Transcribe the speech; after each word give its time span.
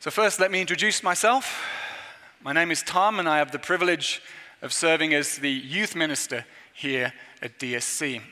So, 0.00 0.10
first, 0.10 0.40
let 0.40 0.50
me 0.50 0.62
introduce 0.62 1.02
myself. 1.02 1.62
My 2.42 2.54
name 2.54 2.70
is 2.70 2.82
Tom, 2.82 3.18
and 3.18 3.28
I 3.28 3.36
have 3.36 3.52
the 3.52 3.58
privilege 3.58 4.22
of 4.62 4.72
serving 4.72 5.12
as 5.12 5.36
the 5.36 5.50
youth 5.50 5.94
minister 5.94 6.46
here 6.72 7.12
at 7.42 7.58
DSC. 7.58 8.14
And 8.14 8.22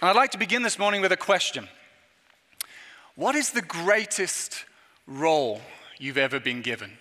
I'd 0.00 0.16
like 0.16 0.30
to 0.30 0.38
begin 0.38 0.62
this 0.62 0.78
morning 0.78 1.02
with 1.02 1.12
a 1.12 1.16
question 1.18 1.68
What 3.16 3.34
is 3.34 3.50
the 3.50 3.60
greatest 3.60 4.64
role 5.06 5.60
you've 5.98 6.16
ever 6.16 6.40
been 6.40 6.62
given? 6.62 6.92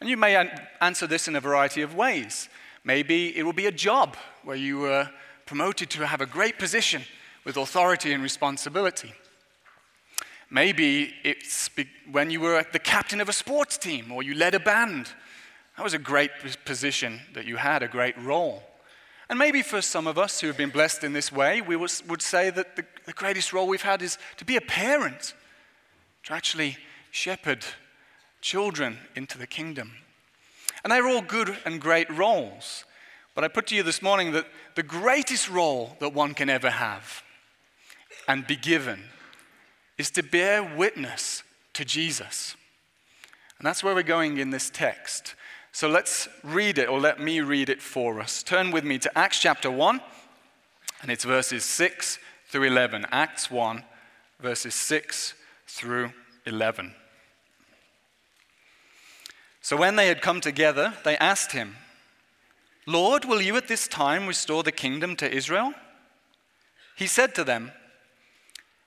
And 0.00 0.10
you 0.10 0.16
may 0.16 0.50
answer 0.80 1.06
this 1.06 1.28
in 1.28 1.36
a 1.36 1.40
variety 1.40 1.82
of 1.82 1.94
ways. 1.94 2.48
Maybe 2.82 3.38
it 3.38 3.44
will 3.44 3.52
be 3.52 3.66
a 3.66 3.70
job 3.70 4.16
where 4.42 4.56
you 4.56 4.80
were 4.80 5.08
promoted 5.46 5.88
to 5.90 6.04
have 6.04 6.20
a 6.20 6.26
great 6.26 6.58
position 6.58 7.02
with 7.44 7.56
authority 7.56 8.12
and 8.12 8.24
responsibility. 8.24 9.12
Maybe 10.52 11.14
it's 11.24 11.70
when 12.10 12.30
you 12.30 12.38
were 12.38 12.62
the 12.72 12.78
captain 12.78 13.22
of 13.22 13.30
a 13.30 13.32
sports 13.32 13.78
team 13.78 14.12
or 14.12 14.22
you 14.22 14.34
led 14.34 14.54
a 14.54 14.60
band. 14.60 15.06
That 15.78 15.82
was 15.82 15.94
a 15.94 15.98
great 15.98 16.30
position 16.66 17.22
that 17.32 17.46
you 17.46 17.56
had, 17.56 17.82
a 17.82 17.88
great 17.88 18.18
role. 18.18 18.62
And 19.30 19.38
maybe 19.38 19.62
for 19.62 19.80
some 19.80 20.06
of 20.06 20.18
us 20.18 20.42
who 20.42 20.48
have 20.48 20.58
been 20.58 20.68
blessed 20.68 21.04
in 21.04 21.14
this 21.14 21.32
way, 21.32 21.62
we 21.62 21.74
would 21.74 22.20
say 22.20 22.50
that 22.50 22.76
the, 22.76 22.84
the 23.06 23.14
greatest 23.14 23.54
role 23.54 23.66
we've 23.66 23.80
had 23.80 24.02
is 24.02 24.18
to 24.36 24.44
be 24.44 24.56
a 24.56 24.60
parent, 24.60 25.32
to 26.24 26.34
actually 26.34 26.76
shepherd 27.10 27.64
children 28.42 28.98
into 29.16 29.38
the 29.38 29.46
kingdom. 29.46 29.92
And 30.84 30.92
they're 30.92 31.08
all 31.08 31.22
good 31.22 31.56
and 31.64 31.80
great 31.80 32.10
roles. 32.10 32.84
But 33.34 33.44
I 33.44 33.48
put 33.48 33.68
to 33.68 33.74
you 33.74 33.82
this 33.82 34.02
morning 34.02 34.32
that 34.32 34.48
the 34.74 34.82
greatest 34.82 35.48
role 35.48 35.96
that 36.00 36.12
one 36.12 36.34
can 36.34 36.50
ever 36.50 36.68
have 36.68 37.22
and 38.28 38.46
be 38.46 38.56
given 38.56 39.04
is 40.02 40.10
to 40.10 40.22
bear 40.24 40.64
witness 40.64 41.44
to 41.74 41.84
Jesus. 41.84 42.56
And 43.58 43.64
that's 43.64 43.84
where 43.84 43.94
we're 43.94 44.02
going 44.02 44.38
in 44.38 44.50
this 44.50 44.68
text. 44.68 45.36
So 45.70 45.88
let's 45.88 46.28
read 46.42 46.76
it, 46.76 46.88
or 46.88 46.98
let 46.98 47.20
me 47.20 47.40
read 47.40 47.68
it 47.68 47.80
for 47.80 48.20
us. 48.20 48.42
Turn 48.42 48.72
with 48.72 48.82
me 48.82 48.98
to 48.98 49.16
Acts 49.16 49.38
chapter 49.38 49.70
1, 49.70 50.00
and 51.02 51.10
it's 51.12 51.22
verses 51.22 51.64
6 51.64 52.18
through 52.48 52.64
11. 52.64 53.06
Acts 53.12 53.48
1, 53.48 53.84
verses 54.40 54.74
6 54.74 55.34
through 55.68 56.10
11. 56.46 56.94
So 59.60 59.76
when 59.76 59.94
they 59.94 60.08
had 60.08 60.20
come 60.20 60.40
together, 60.40 60.94
they 61.04 61.16
asked 61.18 61.52
him, 61.52 61.76
Lord, 62.86 63.24
will 63.24 63.40
you 63.40 63.56
at 63.56 63.68
this 63.68 63.86
time 63.86 64.26
restore 64.26 64.64
the 64.64 64.72
kingdom 64.72 65.14
to 65.14 65.32
Israel? 65.32 65.74
He 66.96 67.06
said 67.06 67.36
to 67.36 67.44
them, 67.44 67.70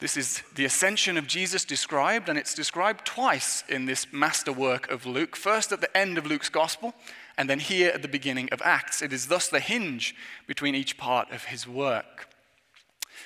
This 0.00 0.16
is 0.16 0.42
the 0.54 0.64
ascension 0.64 1.18
of 1.18 1.26
Jesus 1.26 1.66
described, 1.66 2.30
and 2.30 2.38
it's 2.38 2.54
described 2.54 3.04
twice 3.04 3.62
in 3.68 3.84
this 3.84 4.06
masterwork 4.10 4.90
of 4.90 5.04
Luke. 5.04 5.36
First 5.36 5.72
at 5.72 5.82
the 5.82 5.94
end 5.94 6.16
of 6.16 6.24
Luke's 6.24 6.48
gospel, 6.48 6.94
and 7.36 7.50
then 7.50 7.58
here 7.58 7.90
at 7.90 8.00
the 8.00 8.08
beginning 8.08 8.48
of 8.50 8.62
Acts. 8.64 9.02
It 9.02 9.12
is 9.12 9.26
thus 9.26 9.48
the 9.48 9.60
hinge 9.60 10.14
between 10.46 10.74
each 10.74 10.96
part 10.96 11.30
of 11.30 11.44
his 11.44 11.68
work. 11.68 12.28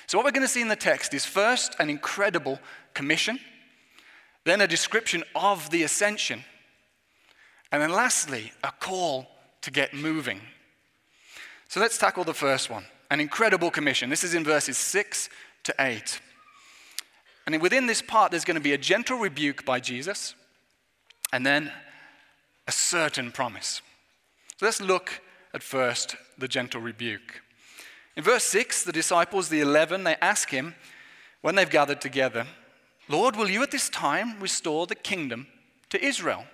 So, 0.07 0.17
what 0.17 0.25
we're 0.25 0.31
going 0.31 0.41
to 0.41 0.49
see 0.49 0.61
in 0.61 0.67
the 0.67 0.75
text 0.75 1.13
is 1.13 1.25
first 1.25 1.75
an 1.79 1.89
incredible 1.89 2.59
commission, 2.93 3.39
then 4.43 4.59
a 4.59 4.67
description 4.67 5.23
of 5.33 5.69
the 5.69 5.83
ascension, 5.83 6.43
and 7.71 7.81
then 7.81 7.91
lastly, 7.91 8.51
a 8.63 8.71
call 8.71 9.27
to 9.61 9.71
get 9.71 9.93
moving. 9.93 10.41
So, 11.69 11.79
let's 11.79 11.97
tackle 11.97 12.25
the 12.25 12.33
first 12.33 12.69
one 12.69 12.85
an 13.11 13.19
incredible 13.19 13.71
commission. 13.71 14.09
This 14.09 14.23
is 14.23 14.33
in 14.33 14.43
verses 14.43 14.77
6 14.77 15.29
to 15.63 15.75
8. 15.79 16.19
And 17.45 17.61
within 17.61 17.85
this 17.85 18.01
part, 18.01 18.31
there's 18.31 18.45
going 18.45 18.55
to 18.55 18.61
be 18.61 18.73
a 18.73 18.77
gentle 18.77 19.17
rebuke 19.17 19.65
by 19.65 19.79
Jesus 19.79 20.33
and 21.31 21.45
then 21.45 21.71
a 22.67 22.71
certain 22.71 23.31
promise. 23.31 23.81
So 24.57 24.65
let's 24.65 24.81
look 24.81 25.21
at 25.53 25.61
first 25.61 26.15
the 26.37 26.47
gentle 26.47 26.81
rebuke. 26.81 27.41
In 28.15 28.23
verse 28.23 28.45
6, 28.45 28.83
the 28.83 28.91
disciples, 28.91 29.49
the 29.49 29.59
11, 29.59 30.03
they 30.03 30.15
ask 30.21 30.49
him 30.49 30.75
when 31.41 31.55
they've 31.55 31.69
gathered 31.69 32.01
together, 32.01 32.47
Lord, 33.07 33.35
will 33.35 33.49
you 33.49 33.61
at 33.61 33.71
this 33.71 33.89
time 33.89 34.39
restore 34.39 34.87
the 34.87 34.95
kingdom 34.95 35.47
to 35.89 36.03
Israel? 36.03 36.45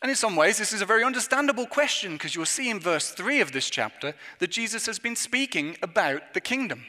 And 0.00 0.10
in 0.10 0.16
some 0.16 0.36
ways, 0.36 0.56
this 0.58 0.72
is 0.72 0.82
a 0.82 0.86
very 0.86 1.04
understandable 1.04 1.66
question 1.66 2.12
because 2.12 2.34
you'll 2.34 2.46
see 2.46 2.70
in 2.70 2.80
verse 2.80 3.10
3 3.10 3.40
of 3.40 3.52
this 3.52 3.68
chapter 3.68 4.14
that 4.38 4.50
Jesus 4.50 4.86
has 4.86 4.98
been 4.98 5.16
speaking 5.16 5.76
about 5.82 6.32
the 6.32 6.40
kingdom. 6.40 6.84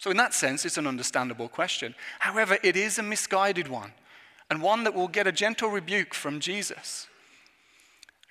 So, 0.00 0.10
in 0.10 0.16
that 0.16 0.32
sense, 0.32 0.64
it's 0.64 0.78
an 0.78 0.86
understandable 0.86 1.48
question. 1.48 1.94
However, 2.20 2.56
it 2.62 2.74
is 2.74 2.98
a 2.98 3.02
misguided 3.02 3.68
one, 3.68 3.92
and 4.48 4.62
one 4.62 4.84
that 4.84 4.94
will 4.94 5.08
get 5.08 5.26
a 5.26 5.32
gentle 5.32 5.68
rebuke 5.68 6.14
from 6.14 6.40
Jesus. 6.40 7.06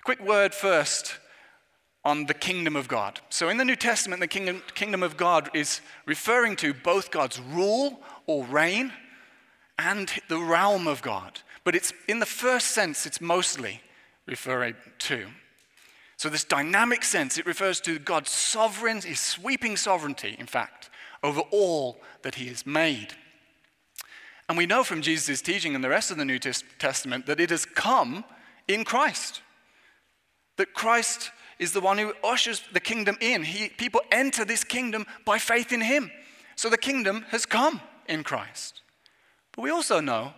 A 0.00 0.02
quick 0.02 0.20
word 0.20 0.52
first 0.52 1.18
on 2.04 2.26
the 2.26 2.34
kingdom 2.34 2.74
of 2.74 2.88
God. 2.88 3.20
So, 3.28 3.48
in 3.48 3.56
the 3.56 3.64
New 3.64 3.76
Testament, 3.76 4.18
the 4.18 4.26
kingdom, 4.26 4.64
kingdom 4.74 5.04
of 5.04 5.16
God 5.16 5.48
is 5.54 5.80
referring 6.06 6.56
to 6.56 6.74
both 6.74 7.12
God's 7.12 7.38
rule 7.38 8.00
or 8.26 8.44
reign 8.46 8.92
and 9.78 10.12
the 10.28 10.40
realm 10.40 10.88
of 10.88 11.02
God. 11.02 11.38
But 11.62 11.76
it's 11.76 11.92
in 12.08 12.18
the 12.18 12.26
first 12.26 12.72
sense, 12.72 13.06
it's 13.06 13.20
mostly 13.20 13.80
referring 14.26 14.74
to. 14.98 15.28
So, 16.16 16.28
this 16.28 16.42
dynamic 16.42 17.04
sense, 17.04 17.38
it 17.38 17.46
refers 17.46 17.80
to 17.82 18.00
God's 18.00 18.32
sovereign, 18.32 19.02
his 19.02 19.20
sweeping 19.20 19.76
sovereignty, 19.76 20.34
in 20.36 20.46
fact 20.46 20.90
over 21.22 21.40
all 21.50 22.00
that 22.22 22.36
he 22.36 22.46
has 22.46 22.66
made. 22.66 23.14
And 24.48 24.58
we 24.58 24.66
know 24.66 24.82
from 24.82 25.02
Jesus' 25.02 25.42
teaching 25.42 25.74
and 25.74 25.84
the 25.84 25.88
rest 25.88 26.10
of 26.10 26.16
the 26.16 26.24
New 26.24 26.38
Testament 26.38 27.26
that 27.26 27.40
it 27.40 27.50
has 27.50 27.64
come 27.64 28.24
in 28.66 28.84
Christ. 28.84 29.42
That 30.56 30.74
Christ 30.74 31.30
is 31.58 31.72
the 31.72 31.80
one 31.80 31.98
who 31.98 32.14
ushers 32.24 32.62
the 32.72 32.80
kingdom 32.80 33.16
in. 33.20 33.44
He, 33.44 33.68
people 33.68 34.00
enter 34.10 34.44
this 34.44 34.64
kingdom 34.64 35.06
by 35.24 35.38
faith 35.38 35.72
in 35.72 35.82
him. 35.82 36.10
So 36.56 36.68
the 36.68 36.78
kingdom 36.78 37.26
has 37.28 37.46
come 37.46 37.80
in 38.08 38.24
Christ. 38.24 38.82
But 39.52 39.62
we 39.62 39.70
also 39.70 40.00
know 40.00 40.34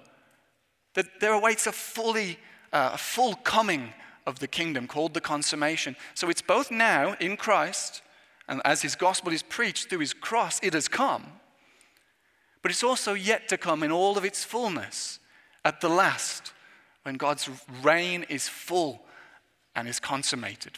that 0.95 1.21
there 1.21 1.33
awaits 1.33 1.67
a 1.67 1.73
fully 1.73 2.39
uh, 2.73 2.91
a 2.95 2.99
full 2.99 3.35
coming 3.35 3.93
of 4.27 4.39
the 4.39 4.49
kingdom 4.49 4.87
called 4.87 5.15
the 5.15 5.21
consummation. 5.21 5.97
So 6.15 6.31
it's 6.31 6.43
both 6.43 6.71
now 6.71 7.17
in 7.21 7.37
Christ 7.37 8.03
and 8.53 8.61
as 8.67 8.83
his 8.83 8.97
gospel 8.97 9.33
is 9.33 9.43
preached 9.43 9.89
through 9.89 10.01
his 10.01 10.13
cross, 10.13 10.61
it 10.63 10.75
has 10.75 10.87
come. 10.87 11.25
But 12.61 12.71
it's 12.71 12.83
also 12.83 13.15
yet 13.15 13.49
to 13.49 13.57
come 13.57 13.83
in 13.83 13.91
all 13.91 14.19
of 14.19 14.27
its 14.27 14.45
fullness 14.45 15.21
at 15.65 15.81
the 15.81 15.89
last, 15.89 16.53
when 17.03 17.15
God's 17.15 17.49
reign 17.83 18.27
is 18.29 18.49
full 18.49 19.07
and 19.75 19.89
is 19.89 19.99
consummated. 19.99 20.73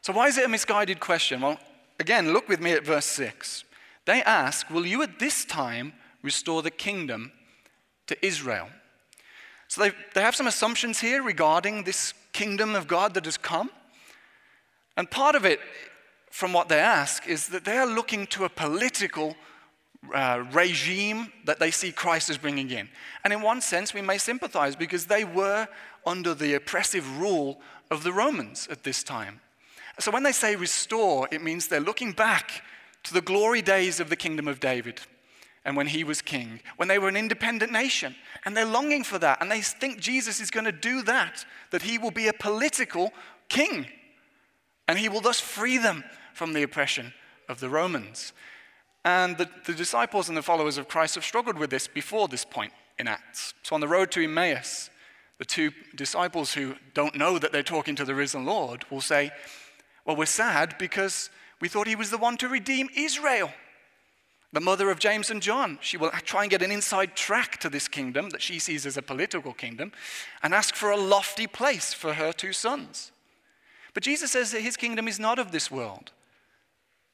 So, 0.00 0.12
why 0.12 0.26
is 0.26 0.36
it 0.36 0.44
a 0.44 0.48
misguided 0.48 0.98
question? 0.98 1.40
Well, 1.40 1.60
again, 2.00 2.32
look 2.32 2.48
with 2.48 2.60
me 2.60 2.72
at 2.72 2.84
verse 2.84 3.06
6. 3.06 3.62
They 4.04 4.20
ask, 4.22 4.68
Will 4.70 4.86
you 4.86 5.02
at 5.02 5.20
this 5.20 5.44
time 5.44 5.92
restore 6.24 6.62
the 6.62 6.72
kingdom 6.72 7.30
to 8.08 8.26
Israel? 8.26 8.70
So, 9.68 9.82
they, 9.82 9.92
they 10.14 10.22
have 10.22 10.34
some 10.34 10.48
assumptions 10.48 10.98
here 10.98 11.22
regarding 11.22 11.84
this 11.84 12.12
kingdom 12.32 12.74
of 12.74 12.88
God 12.88 13.14
that 13.14 13.24
has 13.24 13.36
come. 13.36 13.70
And 14.96 15.08
part 15.08 15.36
of 15.36 15.44
it 15.44 15.60
from 16.30 16.52
what 16.52 16.68
they 16.68 16.78
ask 16.78 17.26
is 17.26 17.48
that 17.48 17.64
they 17.64 17.76
are 17.78 17.86
looking 17.86 18.26
to 18.28 18.44
a 18.44 18.48
political 18.48 19.36
uh, 20.14 20.44
regime 20.52 21.32
that 21.44 21.58
they 21.58 21.70
see 21.70 21.92
Christ 21.92 22.30
is 22.30 22.38
bringing 22.38 22.70
in. 22.70 22.88
And 23.24 23.32
in 23.32 23.42
one 23.42 23.60
sense, 23.60 23.92
we 23.92 24.02
may 24.02 24.18
sympathize 24.18 24.76
because 24.76 25.06
they 25.06 25.24
were 25.24 25.68
under 26.06 26.34
the 26.34 26.54
oppressive 26.54 27.18
rule 27.18 27.60
of 27.90 28.04
the 28.04 28.12
Romans 28.12 28.68
at 28.70 28.84
this 28.84 29.02
time. 29.02 29.40
So 29.98 30.10
when 30.10 30.22
they 30.22 30.32
say 30.32 30.54
restore, 30.54 31.28
it 31.32 31.42
means 31.42 31.66
they're 31.66 31.80
looking 31.80 32.12
back 32.12 32.62
to 33.04 33.14
the 33.14 33.20
glory 33.20 33.62
days 33.62 34.00
of 34.00 34.08
the 34.08 34.16
kingdom 34.16 34.46
of 34.46 34.60
David 34.60 35.00
and 35.64 35.76
when 35.76 35.88
he 35.88 36.04
was 36.04 36.22
king, 36.22 36.60
when 36.76 36.88
they 36.88 36.98
were 36.98 37.08
an 37.08 37.16
independent 37.16 37.72
nation. 37.72 38.14
And 38.44 38.56
they're 38.56 38.64
longing 38.64 39.04
for 39.04 39.18
that. 39.18 39.42
And 39.42 39.50
they 39.50 39.60
think 39.60 39.98
Jesus 39.98 40.40
is 40.40 40.50
going 40.50 40.64
to 40.64 40.72
do 40.72 41.02
that, 41.02 41.44
that 41.70 41.82
he 41.82 41.98
will 41.98 42.10
be 42.10 42.28
a 42.28 42.32
political 42.32 43.12
king. 43.48 43.86
And 44.86 44.98
he 44.98 45.08
will 45.08 45.20
thus 45.20 45.40
free 45.40 45.76
them 45.76 46.04
from 46.38 46.52
the 46.52 46.62
oppression 46.62 47.12
of 47.48 47.58
the 47.58 47.68
Romans. 47.68 48.32
And 49.04 49.36
the, 49.36 49.48
the 49.66 49.74
disciples 49.74 50.28
and 50.28 50.38
the 50.38 50.42
followers 50.42 50.78
of 50.78 50.88
Christ 50.88 51.16
have 51.16 51.24
struggled 51.24 51.58
with 51.58 51.70
this 51.70 51.88
before 51.88 52.28
this 52.28 52.44
point 52.44 52.72
in 52.96 53.08
Acts. 53.08 53.54
So 53.64 53.74
on 53.74 53.80
the 53.80 53.88
road 53.88 54.12
to 54.12 54.22
Emmaus, 54.22 54.88
the 55.38 55.44
two 55.44 55.72
disciples 55.96 56.54
who 56.54 56.76
don't 56.94 57.16
know 57.16 57.38
that 57.38 57.50
they're 57.50 57.62
talking 57.62 57.96
to 57.96 58.04
the 58.04 58.14
risen 58.14 58.44
Lord 58.44 58.84
will 58.88 59.00
say, 59.00 59.32
Well, 60.04 60.16
we're 60.16 60.26
sad 60.26 60.76
because 60.78 61.28
we 61.60 61.68
thought 61.68 61.88
he 61.88 61.96
was 61.96 62.10
the 62.10 62.18
one 62.18 62.36
to 62.38 62.48
redeem 62.48 62.88
Israel. 62.96 63.50
The 64.52 64.60
mother 64.60 64.90
of 64.90 64.98
James 64.98 65.30
and 65.30 65.42
John, 65.42 65.78
she 65.82 65.96
will 65.96 66.10
try 66.10 66.42
and 66.42 66.50
get 66.50 66.62
an 66.62 66.70
inside 66.70 67.16
track 67.16 67.58
to 67.58 67.68
this 67.68 67.88
kingdom 67.88 68.30
that 68.30 68.42
she 68.42 68.58
sees 68.58 68.86
as 68.86 68.96
a 68.96 69.02
political 69.02 69.52
kingdom 69.52 69.92
and 70.42 70.54
ask 70.54 70.74
for 70.74 70.90
a 70.90 70.96
lofty 70.96 71.46
place 71.46 71.92
for 71.92 72.14
her 72.14 72.32
two 72.32 72.52
sons. 72.52 73.12
But 73.92 74.02
Jesus 74.04 74.32
says 74.32 74.52
that 74.52 74.62
his 74.62 74.76
kingdom 74.76 75.08
is 75.08 75.18
not 75.18 75.38
of 75.38 75.50
this 75.50 75.70
world. 75.70 76.12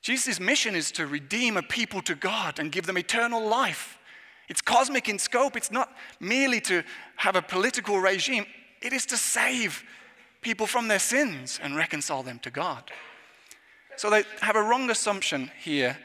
Jesus' 0.04 0.38
mission 0.38 0.76
is 0.76 0.92
to 0.92 1.06
redeem 1.06 1.56
a 1.56 1.62
people 1.62 2.02
to 2.02 2.14
God 2.14 2.58
and 2.58 2.70
give 2.70 2.84
them 2.84 2.98
eternal 2.98 3.42
life. 3.42 3.98
It's 4.50 4.60
cosmic 4.60 5.08
in 5.08 5.18
scope. 5.18 5.56
It's 5.56 5.70
not 5.70 5.96
merely 6.20 6.60
to 6.60 6.84
have 7.16 7.36
a 7.36 7.40
political 7.40 7.98
regime, 7.98 8.44
it 8.82 8.92
is 8.92 9.06
to 9.06 9.16
save 9.16 9.82
people 10.42 10.66
from 10.66 10.88
their 10.88 10.98
sins 10.98 11.58
and 11.62 11.74
reconcile 11.74 12.22
them 12.22 12.38
to 12.40 12.50
God. 12.50 12.90
So 13.96 14.10
they 14.10 14.24
have 14.42 14.56
a 14.56 14.62
wrong 14.62 14.90
assumption 14.90 15.50
here, 15.58 15.96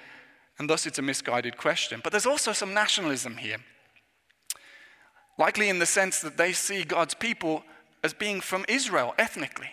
and 0.60 0.70
thus 0.70 0.86
it's 0.86 1.00
a 1.00 1.02
misguided 1.02 1.58
question. 1.58 2.00
But 2.02 2.14
there's 2.14 2.26
also 2.26 2.54
some 2.54 2.74
nationalism 2.74 3.36
here. 3.36 3.58
Likely 5.38 5.68
in 5.68 5.80
the 5.80 5.86
sense 5.86 6.22
that 6.22 6.38
they 6.38 6.54
see 6.54 6.86
God's 6.86 7.16
people 7.16 7.66
as 8.02 8.14
being 8.14 8.40
from 8.40 8.64
Israel 8.70 9.14
ethnically, 9.18 9.72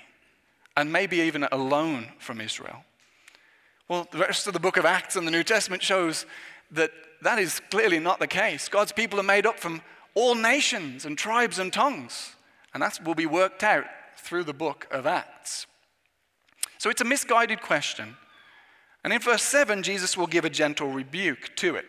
and 0.76 0.92
maybe 0.92 1.18
even 1.18 1.46
alone 1.52 2.08
from 2.18 2.40
Israel. 2.40 2.82
Well, 3.88 4.08
the 4.10 4.18
rest 4.18 4.48
of 4.48 4.52
the 4.52 4.60
book 4.60 4.76
of 4.76 4.84
Acts 4.84 5.14
and 5.14 5.26
the 5.26 5.30
New 5.30 5.44
Testament 5.44 5.82
shows 5.82 6.26
that 6.72 6.90
that 7.22 7.38
is 7.38 7.60
clearly 7.70 8.00
not 8.00 8.18
the 8.18 8.26
case. 8.26 8.68
God's 8.68 8.90
people 8.92 9.20
are 9.20 9.24
made 9.24 9.46
up 9.46 9.60
from 9.60 9.80
all 10.14 10.34
nations 10.34 11.04
and 11.04 11.16
tribes 11.16 11.58
and 11.58 11.72
tongues, 11.72 12.34
and 12.74 12.82
that 12.82 12.98
will 13.04 13.14
be 13.14 13.26
worked 13.26 13.62
out 13.62 13.86
through 14.16 14.42
the 14.44 14.52
book 14.52 14.88
of 14.90 15.06
Acts. 15.06 15.66
So 16.78 16.90
it's 16.90 17.00
a 17.00 17.04
misguided 17.04 17.62
question. 17.62 18.16
And 19.04 19.12
in 19.12 19.20
verse 19.20 19.42
7, 19.42 19.84
Jesus 19.84 20.16
will 20.16 20.26
give 20.26 20.44
a 20.44 20.50
gentle 20.50 20.88
rebuke 20.88 21.54
to 21.56 21.76
it. 21.76 21.84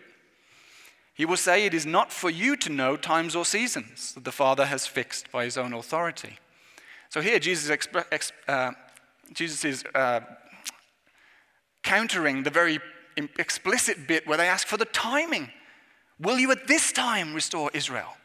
He 1.16 1.26
will 1.26 1.38
say, 1.38 1.66
It 1.66 1.74
is 1.74 1.86
not 1.86 2.12
for 2.12 2.30
you 2.30 2.56
to 2.58 2.70
know 2.70 2.96
times 2.96 3.36
or 3.36 3.44
seasons 3.44 4.14
that 4.14 4.24
the 4.24 4.32
Father 4.32 4.68
has 4.68 4.86
fixed 4.86 5.32
by 5.32 5.46
his 5.46 5.58
own 5.58 5.74
authority. 5.74 6.38
So 7.10 7.22
here, 7.22 7.40
Jesus, 7.40 7.76
exp- 7.76 8.32
uh, 8.48 8.72
Jesus 9.34 9.66
is 9.66 9.84
uh, 9.96 10.20
countering 11.88 12.44
the 12.44 12.50
very 12.50 12.80
explicit 13.40 14.08
bit 14.08 14.28
where 14.28 14.38
they 14.38 14.50
ask 14.50 14.68
for 14.68 14.76
the 14.76 14.84
timing. 14.86 15.50
Will 16.20 16.38
you 16.38 16.52
at 16.52 16.68
this 16.68 16.92
time 16.92 17.34
restore 17.34 17.72
Israel? 17.74 18.18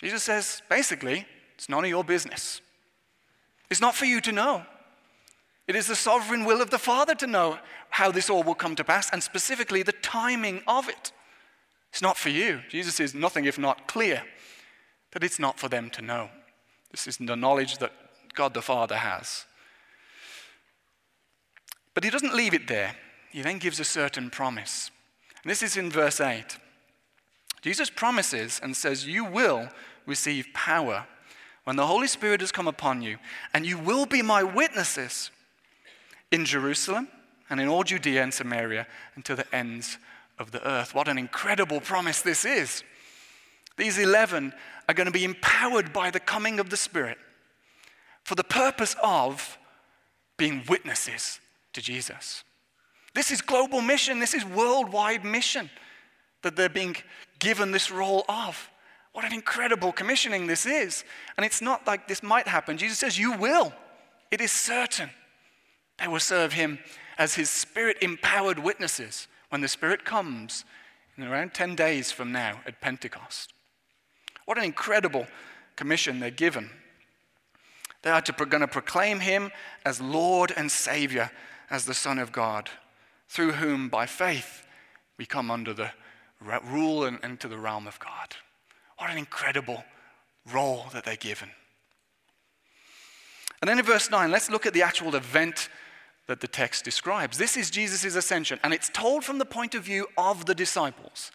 Jesus 0.00 0.24
says, 0.24 0.60
basically, 0.68 1.26
it's 1.54 1.68
none 1.68 1.84
of 1.84 1.90
your 1.90 2.02
business. 2.02 2.60
It's 3.70 3.80
not 3.80 3.94
for 3.94 4.04
you 4.04 4.20
to 4.22 4.32
know. 4.32 4.64
It 5.68 5.76
is 5.76 5.86
the 5.86 5.94
sovereign 5.94 6.44
will 6.44 6.60
of 6.60 6.70
the 6.70 6.78
Father 6.78 7.14
to 7.14 7.26
know 7.28 7.58
how 7.90 8.10
this 8.10 8.28
all 8.28 8.42
will 8.42 8.56
come 8.56 8.74
to 8.74 8.82
pass, 8.82 9.08
and 9.12 9.22
specifically 9.22 9.84
the 9.84 9.92
timing 9.92 10.62
of 10.66 10.88
it. 10.88 11.12
It's 11.90 12.02
not 12.02 12.16
for 12.16 12.30
you. 12.30 12.62
Jesus 12.68 12.98
is 12.98 13.14
nothing 13.14 13.44
if 13.44 13.60
not 13.60 13.86
clear 13.86 14.24
that 15.12 15.22
it's 15.22 15.38
not 15.38 15.60
for 15.60 15.68
them 15.68 15.88
to 15.90 16.02
know. 16.02 16.30
This 16.90 17.06
is 17.06 17.16
the 17.16 17.36
knowledge 17.36 17.78
that 17.78 17.92
God 18.34 18.54
the 18.54 18.62
Father 18.62 18.96
has. 18.96 19.44
But 22.00 22.06
he 22.06 22.10
doesn't 22.10 22.34
leave 22.34 22.54
it 22.54 22.66
there. 22.66 22.96
He 23.30 23.42
then 23.42 23.58
gives 23.58 23.78
a 23.78 23.84
certain 23.84 24.30
promise. 24.30 24.90
And 25.42 25.50
this 25.50 25.62
is 25.62 25.76
in 25.76 25.90
verse 25.90 26.18
8. 26.18 26.56
Jesus 27.60 27.90
promises 27.90 28.58
and 28.62 28.74
says, 28.74 29.06
You 29.06 29.22
will 29.26 29.68
receive 30.06 30.46
power 30.54 31.04
when 31.64 31.76
the 31.76 31.86
Holy 31.86 32.06
Spirit 32.06 32.40
has 32.40 32.52
come 32.52 32.66
upon 32.66 33.02
you, 33.02 33.18
and 33.52 33.66
you 33.66 33.76
will 33.76 34.06
be 34.06 34.22
my 34.22 34.42
witnesses 34.42 35.30
in 36.32 36.46
Jerusalem 36.46 37.06
and 37.50 37.60
in 37.60 37.68
all 37.68 37.84
Judea 37.84 38.22
and 38.22 38.32
Samaria 38.32 38.86
and 39.14 39.22
to 39.26 39.36
the 39.36 39.54
ends 39.54 39.98
of 40.38 40.52
the 40.52 40.66
earth. 40.66 40.94
What 40.94 41.06
an 41.06 41.18
incredible 41.18 41.82
promise 41.82 42.22
this 42.22 42.46
is. 42.46 42.82
These 43.76 43.98
11 43.98 44.54
are 44.88 44.94
going 44.94 45.04
to 45.04 45.12
be 45.12 45.24
empowered 45.24 45.92
by 45.92 46.10
the 46.10 46.18
coming 46.18 46.60
of 46.60 46.70
the 46.70 46.78
Spirit 46.78 47.18
for 48.24 48.36
the 48.36 48.42
purpose 48.42 48.96
of 49.02 49.58
being 50.38 50.64
witnesses 50.66 51.40
to 51.72 51.80
Jesus. 51.80 52.44
This 53.14 53.30
is 53.30 53.40
global 53.40 53.80
mission, 53.80 54.20
this 54.20 54.34
is 54.34 54.44
worldwide 54.44 55.24
mission 55.24 55.70
that 56.42 56.56
they're 56.56 56.68
being 56.68 56.96
given 57.38 57.72
this 57.72 57.90
role 57.90 58.24
of. 58.28 58.70
What 59.12 59.24
an 59.24 59.32
incredible 59.32 59.92
commissioning 59.92 60.46
this 60.46 60.66
is. 60.66 61.04
And 61.36 61.44
it's 61.44 61.60
not 61.60 61.86
like 61.86 62.06
this 62.06 62.22
might 62.22 62.46
happen. 62.46 62.78
Jesus 62.78 62.98
says, 62.98 63.18
You 63.18 63.36
will. 63.36 63.72
It 64.30 64.40
is 64.40 64.52
certain. 64.52 65.10
They 65.98 66.06
will 66.06 66.20
serve 66.20 66.52
him 66.52 66.78
as 67.18 67.34
his 67.34 67.50
spirit 67.50 67.98
empowered 68.00 68.58
witnesses 68.58 69.26
when 69.50 69.60
the 69.60 69.68
Spirit 69.68 70.04
comes 70.04 70.64
in 71.16 71.24
around 71.24 71.52
10 71.52 71.74
days 71.74 72.10
from 72.10 72.32
now 72.32 72.60
at 72.66 72.80
Pentecost. 72.80 73.52
What 74.46 74.56
an 74.56 74.64
incredible 74.64 75.26
commission 75.76 76.18
they're 76.18 76.30
given. 76.30 76.70
They 78.02 78.10
are 78.10 78.22
going 78.22 78.62
to 78.62 78.68
proclaim 78.68 79.20
him 79.20 79.50
as 79.84 80.00
Lord 80.00 80.52
and 80.56 80.70
Savior, 80.70 81.30
as 81.70 81.84
the 81.84 81.94
Son 81.94 82.18
of 82.18 82.32
God, 82.32 82.68
through 83.28 83.52
whom, 83.52 83.88
by 83.88 84.06
faith, 84.06 84.66
we 85.18 85.26
come 85.26 85.50
under 85.50 85.72
the 85.72 85.90
rule 86.64 87.04
and 87.04 87.18
into 87.22 87.48
the 87.48 87.58
realm 87.58 87.86
of 87.86 87.98
God. 87.98 88.36
What 88.98 89.10
an 89.10 89.18
incredible 89.18 89.84
role 90.52 90.86
that 90.92 91.04
they're 91.04 91.16
given. 91.16 91.50
And 93.60 93.68
then 93.68 93.78
in 93.78 93.84
verse 93.84 94.10
9, 94.10 94.30
let's 94.30 94.50
look 94.50 94.66
at 94.66 94.72
the 94.72 94.82
actual 94.82 95.14
event 95.14 95.68
that 96.26 96.40
the 96.40 96.48
text 96.48 96.84
describes. 96.84 97.36
This 97.36 97.56
is 97.56 97.70
Jesus' 97.70 98.14
ascension, 98.14 98.58
and 98.62 98.72
it's 98.72 98.88
told 98.88 99.24
from 99.24 99.38
the 99.38 99.44
point 99.44 99.74
of 99.74 99.82
view 99.82 100.06
of 100.16 100.46
the 100.46 100.54
disciples. 100.54 101.30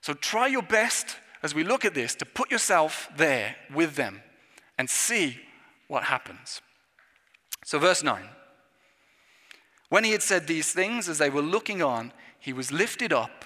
So 0.00 0.14
try 0.14 0.48
your 0.48 0.62
best 0.62 1.16
as 1.42 1.54
we 1.54 1.64
look 1.64 1.84
at 1.84 1.94
this 1.94 2.14
to 2.16 2.24
put 2.24 2.50
yourself 2.50 3.08
there 3.16 3.56
with 3.74 3.96
them 3.96 4.20
and 4.78 4.88
see 4.90 5.38
what 5.88 6.04
happens. 6.04 6.60
So, 7.64 7.78
verse 7.78 8.02
9. 8.02 8.22
When 9.92 10.04
he 10.04 10.12
had 10.12 10.22
said 10.22 10.46
these 10.46 10.72
things, 10.72 11.06
as 11.06 11.18
they 11.18 11.28
were 11.28 11.42
looking 11.42 11.82
on, 11.82 12.14
he 12.40 12.54
was 12.54 12.72
lifted 12.72 13.12
up, 13.12 13.44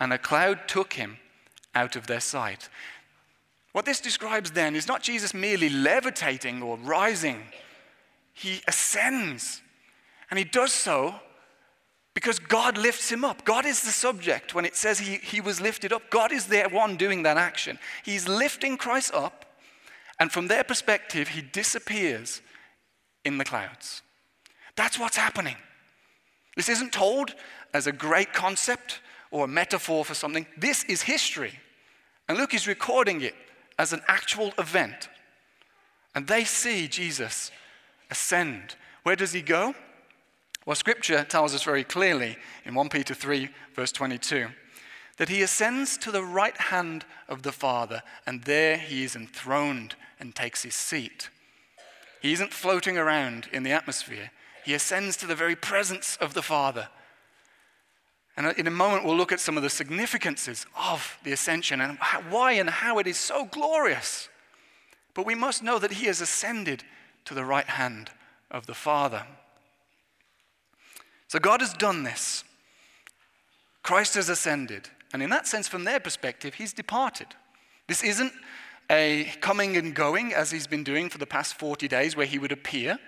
and 0.00 0.10
a 0.10 0.16
cloud 0.16 0.66
took 0.66 0.94
him 0.94 1.18
out 1.74 1.96
of 1.96 2.06
their 2.06 2.18
sight. 2.18 2.70
What 3.72 3.84
this 3.84 4.00
describes 4.00 4.52
then 4.52 4.74
is 4.74 4.88
not 4.88 5.02
Jesus 5.02 5.34
merely 5.34 5.68
levitating 5.68 6.62
or 6.62 6.78
rising, 6.78 7.42
he 8.32 8.62
ascends. 8.66 9.60
And 10.30 10.38
he 10.38 10.46
does 10.46 10.72
so 10.72 11.14
because 12.14 12.38
God 12.38 12.78
lifts 12.78 13.12
him 13.12 13.22
up. 13.22 13.44
God 13.44 13.66
is 13.66 13.82
the 13.82 13.90
subject 13.90 14.54
when 14.54 14.64
it 14.64 14.76
says 14.76 14.98
he, 14.98 15.16
he 15.16 15.42
was 15.42 15.60
lifted 15.60 15.92
up. 15.92 16.08
God 16.08 16.32
is 16.32 16.46
the 16.46 16.62
one 16.72 16.96
doing 16.96 17.22
that 17.24 17.36
action. 17.36 17.78
He's 18.02 18.26
lifting 18.26 18.78
Christ 18.78 19.12
up, 19.12 19.44
and 20.18 20.32
from 20.32 20.48
their 20.48 20.64
perspective, 20.64 21.28
he 21.28 21.42
disappears 21.42 22.40
in 23.26 23.36
the 23.36 23.44
clouds. 23.44 24.00
That's 24.74 24.98
what's 24.98 25.18
happening. 25.18 25.56
This 26.56 26.68
isn't 26.68 26.92
told 26.92 27.34
as 27.72 27.86
a 27.86 27.92
great 27.92 28.32
concept 28.32 29.00
or 29.30 29.44
a 29.44 29.48
metaphor 29.48 30.04
for 30.04 30.14
something. 30.14 30.46
This 30.56 30.84
is 30.84 31.02
history. 31.02 31.58
And 32.28 32.38
Luke 32.38 32.54
is 32.54 32.66
recording 32.66 33.22
it 33.22 33.34
as 33.78 33.92
an 33.92 34.02
actual 34.06 34.52
event. 34.58 35.08
And 36.14 36.26
they 36.26 36.44
see 36.44 36.88
Jesus 36.88 37.50
ascend. 38.10 38.76
Where 39.02 39.16
does 39.16 39.32
he 39.32 39.42
go? 39.42 39.74
Well, 40.64 40.76
scripture 40.76 41.24
tells 41.24 41.54
us 41.54 41.64
very 41.64 41.82
clearly 41.82 42.36
in 42.64 42.74
1 42.74 42.88
Peter 42.90 43.14
3, 43.14 43.48
verse 43.74 43.90
22, 43.90 44.48
that 45.16 45.28
he 45.28 45.42
ascends 45.42 45.96
to 45.98 46.12
the 46.12 46.22
right 46.22 46.56
hand 46.56 47.04
of 47.28 47.42
the 47.42 47.50
Father, 47.50 48.02
and 48.26 48.44
there 48.44 48.76
he 48.76 49.02
is 49.02 49.16
enthroned 49.16 49.96
and 50.20 50.34
takes 50.34 50.62
his 50.62 50.74
seat. 50.74 51.30
He 52.20 52.32
isn't 52.32 52.52
floating 52.52 52.96
around 52.96 53.48
in 53.52 53.64
the 53.64 53.72
atmosphere, 53.72 54.30
he 54.64 54.74
ascends 54.74 55.16
to 55.18 55.26
the 55.26 55.34
very 55.34 55.56
presence 55.56 56.16
of 56.20 56.34
the 56.34 56.42
Father. 56.42 56.88
And 58.36 58.56
in 58.56 58.66
a 58.66 58.70
moment, 58.70 59.04
we'll 59.04 59.16
look 59.16 59.32
at 59.32 59.40
some 59.40 59.56
of 59.56 59.62
the 59.62 59.70
significances 59.70 60.66
of 60.76 61.18
the 61.22 61.32
ascension 61.32 61.80
and 61.80 61.98
why 62.30 62.52
and 62.52 62.70
how 62.70 62.98
it 62.98 63.06
is 63.06 63.18
so 63.18 63.44
glorious. 63.44 64.28
But 65.14 65.26
we 65.26 65.34
must 65.34 65.62
know 65.62 65.78
that 65.78 65.92
he 65.92 66.06
has 66.06 66.20
ascended 66.20 66.84
to 67.26 67.34
the 67.34 67.44
right 67.44 67.68
hand 67.68 68.10
of 68.50 68.66
the 68.66 68.74
Father. 68.74 69.26
So 71.28 71.38
God 71.38 71.60
has 71.60 71.72
done 71.74 72.04
this. 72.04 72.44
Christ 73.82 74.14
has 74.14 74.28
ascended. 74.28 74.88
And 75.12 75.22
in 75.22 75.30
that 75.30 75.46
sense, 75.46 75.68
from 75.68 75.84
their 75.84 76.00
perspective, 76.00 76.54
he's 76.54 76.72
departed. 76.72 77.28
This 77.88 78.02
isn't 78.02 78.32
a 78.90 79.32
coming 79.40 79.76
and 79.76 79.94
going 79.94 80.32
as 80.32 80.50
he's 80.50 80.66
been 80.66 80.84
doing 80.84 81.08
for 81.08 81.18
the 81.18 81.26
past 81.26 81.58
40 81.58 81.88
days, 81.88 82.16
where 82.16 82.26
he 82.26 82.38
would 82.38 82.52
appear 82.52 82.98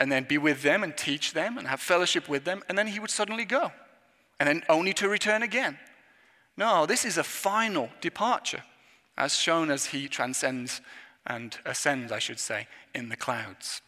and 0.00 0.10
then 0.10 0.24
be 0.24 0.38
with 0.38 0.62
them 0.62 0.82
and 0.82 0.96
teach 0.96 1.34
them 1.34 1.58
and 1.58 1.68
have 1.68 1.80
fellowship 1.80 2.28
with 2.28 2.44
them, 2.44 2.62
and 2.68 2.76
then 2.76 2.88
he 2.88 2.98
would 2.98 3.10
suddenly 3.10 3.44
go, 3.44 3.70
and 4.40 4.48
then 4.48 4.64
only 4.68 4.94
to 4.94 5.08
return 5.08 5.42
again. 5.42 5.78
No, 6.56 6.86
this 6.86 7.04
is 7.04 7.18
a 7.18 7.22
final 7.22 7.90
departure, 8.00 8.64
as 9.16 9.36
shown 9.36 9.70
as 9.70 9.86
he 9.86 10.08
transcends 10.08 10.80
and 11.26 11.56
ascends, 11.66 12.10
I 12.10 12.18
should 12.18 12.40
say, 12.40 12.66
in 12.94 13.10
the 13.10 13.16
clouds. 13.16 13.82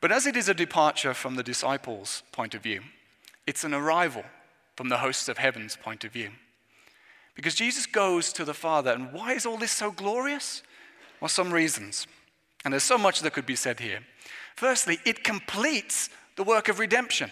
But 0.00 0.10
as 0.10 0.26
it 0.26 0.34
is 0.34 0.48
a 0.48 0.54
departure 0.54 1.12
from 1.12 1.34
the 1.34 1.42
disciples' 1.42 2.22
point 2.32 2.54
of 2.54 2.62
view, 2.62 2.80
it's 3.46 3.64
an 3.64 3.74
arrival 3.74 4.24
from 4.76 4.88
the 4.88 4.98
hosts 4.98 5.28
of 5.28 5.36
heaven's 5.36 5.76
point 5.76 6.04
of 6.04 6.12
view. 6.12 6.30
Because 7.34 7.54
Jesus 7.54 7.84
goes 7.84 8.32
to 8.32 8.46
the 8.46 8.54
Father, 8.54 8.92
and 8.92 9.12
why 9.12 9.34
is 9.34 9.44
all 9.44 9.58
this 9.58 9.72
so 9.72 9.90
glorious? 9.90 10.62
Well, 11.20 11.28
some 11.28 11.52
reasons. 11.52 12.06
And 12.64 12.72
there's 12.72 12.82
so 12.82 12.98
much 12.98 13.20
that 13.20 13.32
could 13.34 13.46
be 13.46 13.56
said 13.56 13.80
here. 13.80 14.00
Firstly, 14.56 14.98
it 15.04 15.24
completes 15.24 16.10
the 16.36 16.44
work 16.44 16.68
of 16.68 16.78
redemption. 16.78 17.30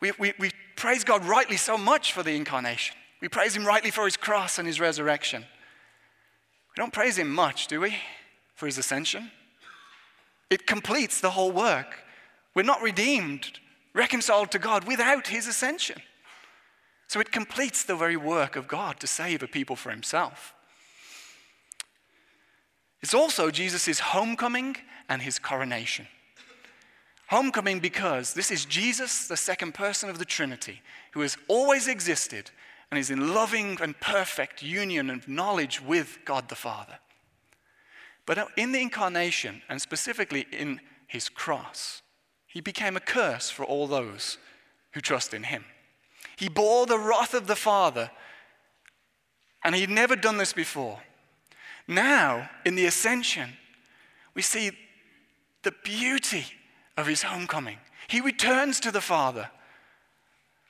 We, 0.00 0.12
we, 0.18 0.32
we 0.38 0.50
praise 0.76 1.04
God 1.04 1.24
rightly 1.24 1.56
so 1.56 1.78
much 1.78 2.12
for 2.12 2.22
the 2.22 2.34
incarnation. 2.34 2.96
We 3.20 3.28
praise 3.28 3.56
Him 3.56 3.64
rightly 3.64 3.90
for 3.90 4.04
His 4.04 4.16
cross 4.16 4.58
and 4.58 4.66
His 4.66 4.80
resurrection. 4.80 5.42
We 5.42 6.80
don't 6.80 6.92
praise 6.92 7.18
Him 7.18 7.32
much, 7.32 7.68
do 7.68 7.80
we, 7.80 7.96
for 8.56 8.66
His 8.66 8.78
ascension? 8.78 9.30
It 10.50 10.66
completes 10.66 11.20
the 11.20 11.30
whole 11.30 11.52
work. 11.52 12.02
We're 12.54 12.62
not 12.62 12.82
redeemed, 12.82 13.60
reconciled 13.94 14.50
to 14.50 14.58
God 14.58 14.84
without 14.84 15.28
His 15.28 15.46
ascension. 15.46 16.02
So 17.06 17.20
it 17.20 17.30
completes 17.30 17.84
the 17.84 17.94
very 17.94 18.16
work 18.16 18.56
of 18.56 18.66
God 18.66 18.98
to 19.00 19.06
save 19.06 19.42
a 19.42 19.46
people 19.46 19.76
for 19.76 19.90
Himself. 19.90 20.54
It's 23.02 23.14
also 23.14 23.50
Jesus' 23.50 23.98
homecoming 23.98 24.76
and 25.08 25.22
his 25.22 25.38
coronation. 25.38 26.06
Homecoming 27.28 27.80
because 27.80 28.34
this 28.34 28.50
is 28.50 28.64
Jesus, 28.64 29.26
the 29.26 29.36
second 29.36 29.74
person 29.74 30.08
of 30.08 30.18
the 30.18 30.24
Trinity, 30.24 30.82
who 31.12 31.20
has 31.22 31.36
always 31.48 31.88
existed 31.88 32.50
and 32.90 32.98
is 32.98 33.10
in 33.10 33.34
loving 33.34 33.78
and 33.80 33.98
perfect 34.00 34.62
union 34.62 35.10
and 35.10 35.26
knowledge 35.26 35.80
with 35.80 36.18
God 36.24 36.48
the 36.48 36.54
Father. 36.54 36.98
But 38.26 38.48
in 38.56 38.72
the 38.72 38.82
incarnation, 38.82 39.62
and 39.68 39.80
specifically 39.80 40.46
in 40.52 40.80
his 41.06 41.28
cross, 41.28 42.02
he 42.46 42.60
became 42.60 42.96
a 42.96 43.00
curse 43.00 43.50
for 43.50 43.64
all 43.64 43.86
those 43.86 44.38
who 44.92 45.00
trust 45.00 45.34
in 45.34 45.44
him. 45.44 45.64
He 46.36 46.48
bore 46.48 46.86
the 46.86 46.98
wrath 46.98 47.34
of 47.34 47.46
the 47.46 47.56
Father, 47.56 48.10
and 49.64 49.74
he'd 49.74 49.90
never 49.90 50.14
done 50.14 50.36
this 50.36 50.52
before. 50.52 51.00
Now, 51.88 52.48
in 52.64 52.74
the 52.74 52.86
ascension, 52.86 53.50
we 54.34 54.42
see 54.42 54.72
the 55.62 55.74
beauty 55.84 56.44
of 56.96 57.06
his 57.06 57.22
homecoming. 57.22 57.78
He 58.08 58.20
returns 58.20 58.80
to 58.80 58.90
the 58.90 59.00
Father 59.00 59.50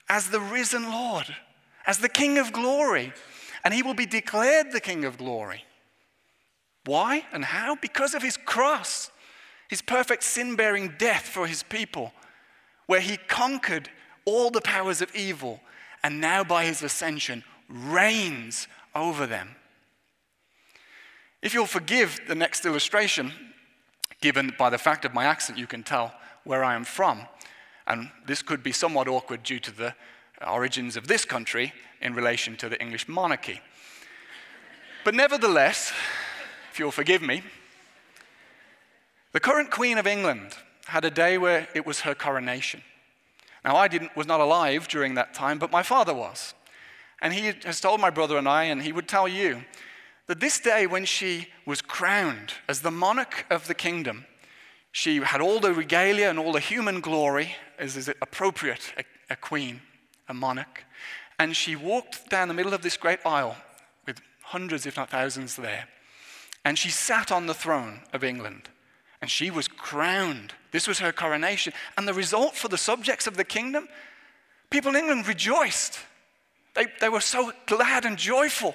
as 0.09 0.31
the 0.31 0.40
risen 0.40 0.90
Lord, 0.90 1.35
as 1.87 1.99
the 1.99 2.09
King 2.09 2.38
of 2.38 2.52
glory, 2.52 3.12
and 3.64 3.73
he 3.73 3.83
will 3.83 3.95
be 3.95 4.07
declared 4.07 4.73
the 4.73 4.81
King 4.81 5.04
of 5.04 5.19
glory. 5.19 5.64
Why 6.85 7.25
and 7.33 7.45
how? 7.45 7.76
Because 7.76 8.14
of 8.14 8.23
his 8.23 8.37
cross, 8.37 9.11
his 9.69 9.83
perfect 9.83 10.25
sin 10.25 10.57
bearing 10.57 10.95
death 10.99 11.23
for 11.23 11.47
his 11.47 11.62
people, 11.62 12.12
where 12.87 13.00
he 13.00 13.16
conquered 13.16 13.88
all 14.25 14.50
the 14.50 14.61
powers 14.61 15.00
of 15.00 15.14
evil 15.14 15.61
and 16.02 16.21
now 16.21 16.45
by 16.45 16.64
his 16.64 16.83
ascension 16.83 17.45
reigns 17.69 18.66
over 18.95 19.26
them. 19.26 19.57
If 21.43 21.55
you'll 21.55 21.67
forgive 21.67 22.21
the 22.29 22.37
next 22.37 22.65
illustration, 22.65 23.33
given 24.21 24.55
by 24.57 24.71
the 24.71 24.79
fact 24.79 25.05
of 25.05 25.13
my 25.13 25.25
accent, 25.25 25.59
you 25.59 25.67
can 25.67 25.83
tell 25.83 26.15
where 26.45 26.63
I 26.63 26.75
am 26.75 26.85
from. 26.85 27.27
And 27.87 28.11
this 28.27 28.43
could 28.43 28.63
be 28.63 28.71
somewhat 28.71 29.09
awkward 29.09 29.43
due 29.43 29.59
to 29.59 29.73
the 29.73 29.95
origins 30.47 30.97
of 30.97 31.09
this 31.09 31.25
country 31.25 31.73
in 32.01 32.15
relation 32.15 32.57
to 32.59 32.69
the 32.69 32.81
English 32.81 33.09
monarchy. 33.09 33.61
But 35.05 35.17
nevertheless, 35.17 35.93
if 36.71 36.79
you'll 36.79 36.93
forgive 36.93 37.23
me, 37.23 37.43
the 39.33 39.41
current 39.41 39.73
Queen 39.73 39.99
of 39.99 40.07
England 40.07 40.57
had 40.87 41.05
a 41.05 41.11
day 41.11 41.39
where 41.39 41.67
it 41.75 41.85
was 41.85 42.01
her 42.01 42.15
coronation. 42.15 42.83
Now, 43.65 43.77
I 43.77 43.89
didn't, 43.89 44.17
was 44.17 44.27
not 44.27 44.41
alive 44.41 44.87
during 44.87 45.15
that 45.15 45.35
time, 45.35 45.59
but 45.59 45.73
my 45.73 45.83
father 45.83 46.15
was. 46.15 46.55
And 47.21 47.33
he 47.33 47.53
has 47.65 47.81
told 47.81 48.01
my 48.01 48.11
brother 48.11 48.37
and 48.37 48.49
I, 48.49 48.65
and 48.65 48.83
he 48.83 48.93
would 48.93 49.09
tell 49.09 49.27
you, 49.27 49.65
that 50.26 50.41
this 50.41 50.61
day, 50.61 50.87
when 50.87 51.05
she 51.05 51.49
was 51.67 51.83
crowned 51.83 52.55
as 52.69 52.81
the 52.81 52.91
monarch 52.91 53.45
of 53.50 53.67
the 53.67 53.75
kingdom, 53.75 54.26
she 54.93 55.17
had 55.19 55.41
all 55.41 55.59
the 55.59 55.73
regalia 55.73 56.29
and 56.29 56.38
all 56.38 56.52
the 56.52 56.61
human 56.61 57.00
glory, 57.00 57.57
as 57.79 57.97
is 57.97 58.09
appropriate 58.09 58.93
a, 58.97 59.05
a 59.31 59.37
queen, 59.37 59.81
a 60.29 60.35
monarch. 60.35 60.85
And 61.38 61.57
she 61.57 61.75
walked 61.75 62.29
down 62.29 62.49
the 62.49 62.55
middle 62.55 62.75
of 62.75 62.83
this 62.83 62.97
great 62.97 63.25
aisle 63.25 63.57
with 64.07 64.21
hundreds, 64.43 64.87
if 64.87 64.97
not 64.97 65.11
thousands, 65.11 65.57
there. 65.57 65.88
And 66.64 66.79
she 66.79 66.91
sat 66.91 67.33
on 67.33 67.47
the 67.47 67.55
throne 67.55 68.00
of 68.12 68.23
England. 68.23 68.69
And 69.21 69.31
she 69.31 69.50
was 69.50 69.69
crowned. 69.69 70.52
This 70.73 70.87
was 70.87 70.99
her 70.99 71.12
coronation. 71.12 71.73
And 71.97 72.07
the 72.07 72.14
result 72.14 72.55
for 72.55 72.69
the 72.69 72.79
subjects 72.79 73.26
of 73.26 73.37
the 73.37 73.45
kingdom, 73.45 73.88
people 74.71 74.91
in 74.91 74.97
England 74.97 75.26
rejoiced. 75.26 75.99
They, 76.75 76.87
they 77.00 77.09
were 77.09 77.21
so 77.21 77.52
glad 77.67 78.05
and 78.05 78.17
joyful. 78.17 78.75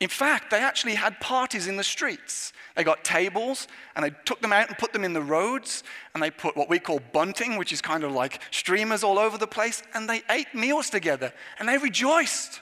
In 0.00 0.08
fact, 0.08 0.50
they 0.50 0.60
actually 0.60 0.94
had 0.94 1.18
parties 1.18 1.66
in 1.66 1.76
the 1.76 1.84
streets. 1.84 2.52
They 2.76 2.84
got 2.84 3.04
tables 3.04 3.66
and 3.96 4.04
they 4.04 4.12
took 4.24 4.40
them 4.40 4.52
out 4.52 4.68
and 4.68 4.78
put 4.78 4.92
them 4.92 5.02
in 5.02 5.12
the 5.12 5.22
roads 5.22 5.82
and 6.14 6.22
they 6.22 6.30
put 6.30 6.56
what 6.56 6.68
we 6.68 6.78
call 6.78 7.00
bunting, 7.12 7.56
which 7.56 7.72
is 7.72 7.80
kind 7.80 8.04
of 8.04 8.12
like 8.12 8.40
streamers 8.52 9.02
all 9.02 9.18
over 9.18 9.36
the 9.36 9.48
place, 9.48 9.82
and 9.94 10.08
they 10.08 10.22
ate 10.30 10.54
meals 10.54 10.88
together 10.88 11.32
and 11.58 11.68
they 11.68 11.78
rejoiced 11.78 12.60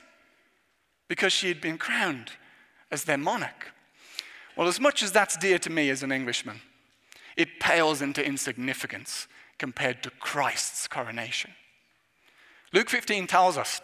because 1.09 1.33
she 1.33 1.49
had 1.49 1.61
been 1.61 1.77
crowned 1.77 2.33
as 2.91 3.05
their 3.05 3.19
monarch. 3.19 3.73
Well, 4.57 4.69
as 4.69 4.81
much 4.81 5.03
as 5.03 5.13
that's 5.13 5.37
dear 5.37 5.59
to 5.59 5.71
me 5.71 5.91
as 5.91 6.03
an 6.03 6.13
Englishman, 6.13 6.63
it 7.37 7.61
pales 7.61 8.01
into 8.01 8.25
insignificance 8.25 9.29
compared 9.59 10.03
to 10.03 10.11
Christ's 10.11 10.89
coronation. 10.89 11.51
Luke 12.73 12.89
15 12.89 13.27
tells 13.27 13.59
us 13.59 13.83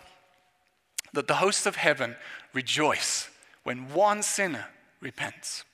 that 1.13 1.29
the 1.29 1.35
hosts 1.35 1.67
of 1.67 1.77
heaven 1.77 2.17
rejoice 2.55 3.29
when 3.65 3.93
one 3.93 4.23
sinner 4.23 4.67
repents. 5.01 5.65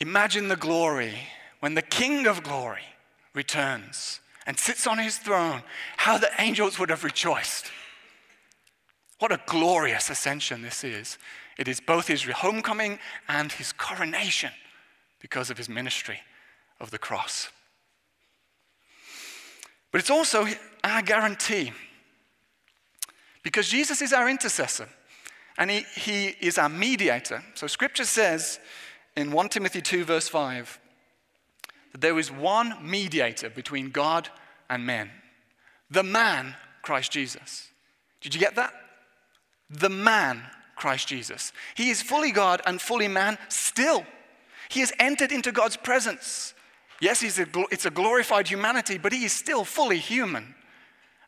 Imagine 0.00 0.48
the 0.48 0.56
glory 0.56 1.14
when 1.60 1.74
the 1.74 1.82
King 1.82 2.26
of 2.26 2.42
glory 2.42 2.82
returns 3.34 4.20
and 4.46 4.58
sits 4.58 4.86
on 4.86 4.98
his 4.98 5.18
throne, 5.18 5.62
how 5.96 6.18
the 6.18 6.30
angels 6.38 6.78
would 6.78 6.90
have 6.90 7.04
rejoiced. 7.04 7.70
What 9.18 9.32
a 9.32 9.40
glorious 9.46 10.10
ascension 10.10 10.62
this 10.62 10.84
is. 10.84 11.18
It 11.58 11.68
is 11.68 11.80
both 11.80 12.06
his 12.06 12.22
homecoming 12.24 12.98
and 13.28 13.50
his 13.50 13.72
coronation 13.72 14.52
because 15.20 15.50
of 15.50 15.56
his 15.56 15.68
ministry 15.68 16.20
of 16.78 16.90
the 16.90 16.98
cross. 16.98 17.48
But 19.90 20.00
it's 20.00 20.10
also 20.10 20.46
our 20.84 21.00
guarantee 21.00 21.72
because 23.42 23.68
Jesus 23.68 24.02
is 24.02 24.12
our 24.12 24.28
intercessor 24.28 24.88
and 25.58 25.70
he, 25.70 25.84
he 25.94 26.28
is 26.40 26.58
our 26.58 26.68
mediator. 26.68 27.42
So 27.54 27.66
scripture 27.66 28.04
says 28.04 28.58
in 29.16 29.32
1 29.32 29.48
Timothy 29.48 29.80
2, 29.80 30.04
verse 30.04 30.28
5, 30.28 30.80
that 31.92 32.00
there 32.00 32.18
is 32.18 32.30
one 32.30 32.76
mediator 32.82 33.48
between 33.50 33.90
God 33.90 34.28
and 34.68 34.84
men 34.84 35.10
the 35.88 36.02
man, 36.02 36.56
Christ 36.82 37.12
Jesus. 37.12 37.68
Did 38.20 38.34
you 38.34 38.40
get 38.40 38.56
that? 38.56 38.72
The 39.70 39.88
man, 39.88 40.42
Christ 40.74 41.06
Jesus. 41.08 41.52
He 41.76 41.90
is 41.90 42.02
fully 42.02 42.32
God 42.32 42.60
and 42.66 42.80
fully 42.80 43.06
man 43.06 43.38
still. 43.48 44.04
He 44.68 44.80
has 44.80 44.92
entered 44.98 45.30
into 45.30 45.52
God's 45.52 45.76
presence. 45.76 46.54
Yes, 47.00 47.20
a, 47.38 47.46
it's 47.70 47.86
a 47.86 47.90
glorified 47.90 48.48
humanity, 48.48 48.98
but 48.98 49.12
he 49.12 49.24
is 49.24 49.32
still 49.32 49.64
fully 49.64 49.98
human. 49.98 50.54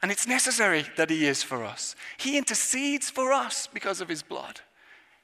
And 0.03 0.13
it's 0.13 0.27
necessary 0.27 0.85
that 0.97 1.11
He 1.11 1.27
is 1.27 1.43
for 1.43 1.65
us. 1.65 1.97
He 2.17 2.39
intercedes 2.39 3.11
for 3.11 3.33
us 3.33 3.67
because 3.67 4.01
of 4.01 4.09
His 4.09 4.23
blood. 4.23 4.61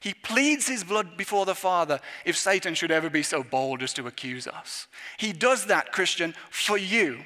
He 0.00 0.14
pleads 0.14 0.68
His 0.68 0.84
blood 0.84 1.16
before 1.16 1.46
the 1.46 1.54
Father 1.54 2.00
if 2.24 2.36
Satan 2.36 2.74
should 2.74 2.90
ever 2.90 3.08
be 3.08 3.22
so 3.22 3.42
bold 3.42 3.82
as 3.82 3.92
to 3.94 4.06
accuse 4.06 4.46
us. 4.46 4.86
He 5.18 5.32
does 5.32 5.66
that, 5.66 5.92
Christian, 5.92 6.34
for 6.50 6.76
you. 6.76 7.20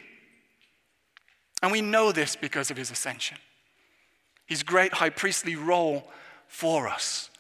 And 1.63 1.73
we 1.73 1.81
know 1.81 2.13
this 2.13 2.37
because 2.37 2.71
of 2.71 2.77
His 2.77 2.91
ascension. 2.91 3.39
His 4.47 4.63
great 4.63 4.95
high 4.95 5.11
priestly 5.11 5.57
role 5.57 6.09
for 6.47 6.89
us. 6.89 7.31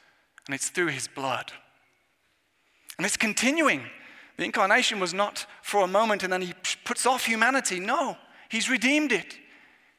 And 0.46 0.54
it's 0.54 0.70
through 0.70 0.88
His 0.88 1.06
blood. 1.06 1.52
And 2.96 3.06
it's 3.06 3.16
continuing 3.16 3.84
The 4.38 4.44
incarnation 4.44 5.00
was 5.00 5.12
not 5.12 5.46
for 5.62 5.82
a 5.82 5.88
moment 5.88 6.22
and 6.22 6.32
then 6.32 6.42
he 6.42 6.54
puts 6.84 7.04
off 7.04 7.26
humanity. 7.26 7.80
No, 7.80 8.16
he's 8.48 8.70
redeemed 8.70 9.12
it. 9.12 9.36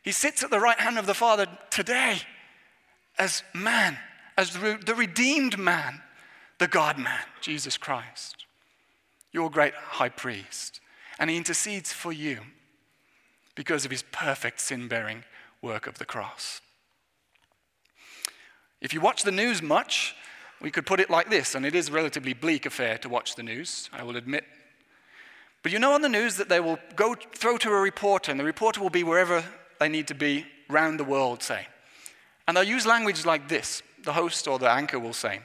He 0.09 0.13
sits 0.13 0.41
at 0.41 0.49
the 0.49 0.59
right 0.59 0.79
hand 0.79 0.97
of 0.97 1.05
the 1.05 1.13
Father 1.13 1.45
today 1.69 2.21
as 3.19 3.43
man, 3.53 3.95
as 4.39 4.53
the 4.53 4.95
redeemed 4.97 5.59
man, 5.59 6.01
the 6.57 6.67
God 6.67 6.97
man, 6.97 7.19
Jesus 7.41 7.77
Christ, 7.77 8.47
your 9.31 9.51
great 9.51 9.75
high 9.75 10.09
priest. 10.09 10.81
And 11.19 11.29
he 11.29 11.37
intercedes 11.37 11.93
for 11.93 12.11
you 12.11 12.39
because 13.53 13.85
of 13.85 13.91
his 13.91 14.01
perfect 14.11 14.61
sin 14.61 14.87
bearing 14.87 15.25
work 15.61 15.85
of 15.85 15.99
the 15.99 16.05
cross. 16.05 16.59
If 18.81 18.95
you 18.95 19.01
watch 19.01 19.21
the 19.21 19.31
news 19.31 19.61
much, 19.61 20.15
we 20.59 20.71
could 20.71 20.87
put 20.87 20.99
it 20.99 21.11
like 21.11 21.29
this, 21.29 21.53
and 21.53 21.67
it 21.67 21.75
is 21.75 21.89
a 21.89 21.91
relatively 21.91 22.33
bleak 22.33 22.65
affair 22.65 22.97
to 22.97 23.09
watch 23.09 23.35
the 23.35 23.43
news, 23.43 23.91
I 23.93 24.01
will 24.01 24.17
admit. 24.17 24.45
But 25.61 25.71
you 25.71 25.77
know 25.77 25.93
on 25.93 26.01
the 26.01 26.09
news 26.09 26.37
that 26.37 26.49
they 26.49 26.59
will 26.59 26.79
go 26.95 27.13
throw 27.13 27.57
to 27.57 27.69
a 27.69 27.79
reporter, 27.79 28.31
and 28.31 28.39
the 28.39 28.43
reporter 28.43 28.81
will 28.81 28.89
be 28.89 29.03
wherever 29.03 29.43
they 29.79 29.89
need 29.89 30.07
to 30.07 30.15
be 30.15 30.45
round 30.69 30.99
the 30.99 31.03
world, 31.03 31.41
say. 31.41 31.67
And 32.47 32.55
they'll 32.55 32.63
use 32.63 32.85
language 32.85 33.25
like 33.25 33.47
this 33.47 33.81
the 34.03 34.13
host 34.13 34.47
or 34.47 34.59
the 34.59 34.69
anchor 34.69 34.99
will 34.99 35.13
say. 35.13 35.41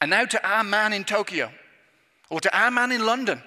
And 0.00 0.10
now 0.10 0.24
to 0.24 0.46
our 0.46 0.64
man 0.64 0.92
in 0.92 1.04
Tokyo, 1.04 1.50
or 2.32 2.40
to 2.40 2.58
our 2.58 2.70
man 2.70 2.90
in 2.92 3.04
London. 3.04 3.42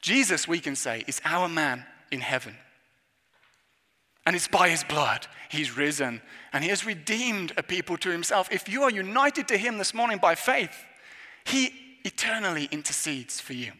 Jesus, 0.00 0.48
we 0.48 0.60
can 0.60 0.76
say, 0.76 1.04
is 1.06 1.20
our 1.24 1.46
man 1.46 1.84
in 2.10 2.20
heaven. 2.20 2.56
And 4.24 4.34
it's 4.34 4.48
by 4.48 4.70
his 4.70 4.82
blood 4.82 5.26
he's 5.48 5.76
risen 5.76 6.20
and 6.52 6.64
he 6.64 6.70
has 6.70 6.84
redeemed 6.84 7.52
a 7.56 7.62
people 7.62 7.96
to 7.98 8.10
himself. 8.10 8.48
If 8.50 8.68
you 8.68 8.82
are 8.82 8.90
united 8.90 9.46
to 9.48 9.56
him 9.56 9.78
this 9.78 9.94
morning 9.94 10.18
by 10.18 10.34
faith, 10.34 10.84
he 11.44 11.70
eternally 12.04 12.68
intercedes 12.72 13.40
for 13.40 13.52
you. 13.52 13.72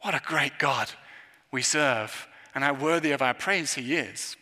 What 0.00 0.14
a 0.14 0.22
great 0.24 0.58
God 0.58 0.90
we 1.50 1.62
serve 1.62 2.28
and 2.54 2.62
how 2.62 2.74
worthy 2.74 3.12
of 3.12 3.22
our 3.22 3.34
praise 3.34 3.74
he 3.74 3.96
is. 3.96 4.36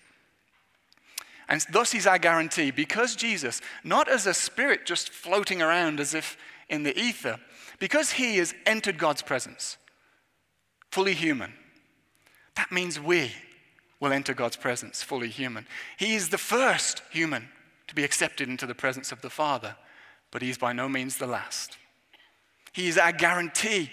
And 1.49 1.65
thus 1.71 1.93
he's 1.93 2.07
our 2.07 2.19
guarantee 2.19 2.71
because 2.71 3.17
Jesus, 3.17 3.61
not 3.85 4.09
as 4.09 4.27
a 4.27 4.35
spirit 4.35 4.87
just 4.87 5.11
floating 5.11 5.61
around 5.61 6.01
as 6.01 6.15
if 6.15 6.37
in 6.69 6.83
the 6.83 6.99
ether, 6.99 7.39
because 7.79 8.13
he 8.13 8.39
has 8.39 8.55
entered 8.65 8.99
God's 8.99 9.23
presence, 9.23 9.77
fully 10.91 11.15
human, 11.15 11.53
that 12.55 12.71
means 12.71 13.01
we 13.01 13.33
will 14.01 14.13
enter 14.13 14.35
God's 14.35 14.57
presence 14.57 15.03
fully 15.03 15.29
human. 15.29 15.67
He 15.97 16.15
is 16.15 16.29
the 16.29 16.39
first 16.39 17.03
human 17.11 17.49
to 17.89 17.95
be 17.95 18.05
accepted 18.05 18.49
into 18.49 18.67
the 18.67 18.75
presence 18.75 19.13
of 19.13 19.21
the 19.21 19.31
Father, 19.31 19.77
but 20.31 20.43
he 20.43 20.51
is 20.51 20.59
by 20.59 20.73
no 20.73 20.89
means 20.89 21.17
the 21.17 21.27
last. 21.27 21.77
He 22.73 22.89
is 22.89 22.99
our 22.99 23.13
guarantee 23.13 23.91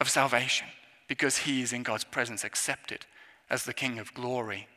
of 0.00 0.10
salvation 0.10 0.66
because 1.06 1.38
he 1.38 1.62
is 1.62 1.72
in 1.72 1.82
God's 1.82 2.04
presence 2.04 2.44
accepted 2.44 3.06
as 3.50 3.64
the 3.64 3.74
King 3.74 3.98
of 3.98 4.14
glory. 4.14 4.68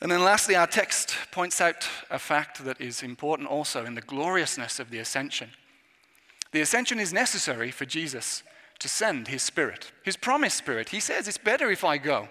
And 0.00 0.10
then, 0.10 0.24
lastly, 0.24 0.56
our 0.56 0.66
text 0.66 1.14
points 1.30 1.60
out 1.60 1.86
a 2.10 2.18
fact 2.18 2.64
that 2.64 2.80
is 2.80 3.02
important 3.02 3.48
also 3.48 3.84
in 3.84 3.94
the 3.94 4.00
gloriousness 4.00 4.80
of 4.80 4.90
the 4.90 4.98
ascension. 4.98 5.50
The 6.52 6.62
ascension 6.62 6.98
is 6.98 7.12
necessary 7.12 7.70
for 7.70 7.84
Jesus 7.84 8.42
to 8.78 8.88
send 8.88 9.28
his 9.28 9.42
spirit, 9.42 9.92
his 10.02 10.16
promised 10.16 10.56
spirit. 10.56 10.88
He 10.88 11.00
says, 11.00 11.28
It's 11.28 11.38
better 11.38 11.70
if 11.70 11.84
I 11.84 11.98
go. 11.98 12.28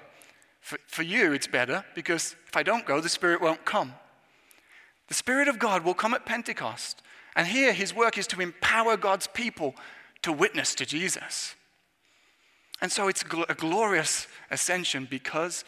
For, 0.62 0.78
for 0.88 1.04
you, 1.04 1.32
it's 1.32 1.48
better 1.48 1.86
because 1.96 2.36
if 2.48 2.58
I 2.58 2.64
don't 2.64 2.86
go, 2.86 3.00
the 3.00 3.10
Spirit 3.10 3.42
won't 3.42 3.66
come. 3.66 3.94
The 5.08 5.14
Spirit 5.14 5.48
of 5.48 5.60
God 5.60 5.84
will 5.84 5.94
come 5.94 6.14
at 6.14 6.26
Pentecost. 6.26 7.02
And 7.36 7.48
here, 7.48 7.74
his 7.74 7.94
work 7.94 8.18
is 8.18 8.28
to 8.28 8.42
empower 8.42 8.98
God's 8.98 9.28
people 9.28 9.76
to 10.22 10.32
witness 10.32 10.76
to 10.76 10.86
Jesus. 10.86 11.56
And 12.82 12.92
so 12.92 13.08
it's 13.08 13.24
a 13.24 13.56
glorious 13.56 14.28
ascension 14.50 15.08
because 15.10 15.66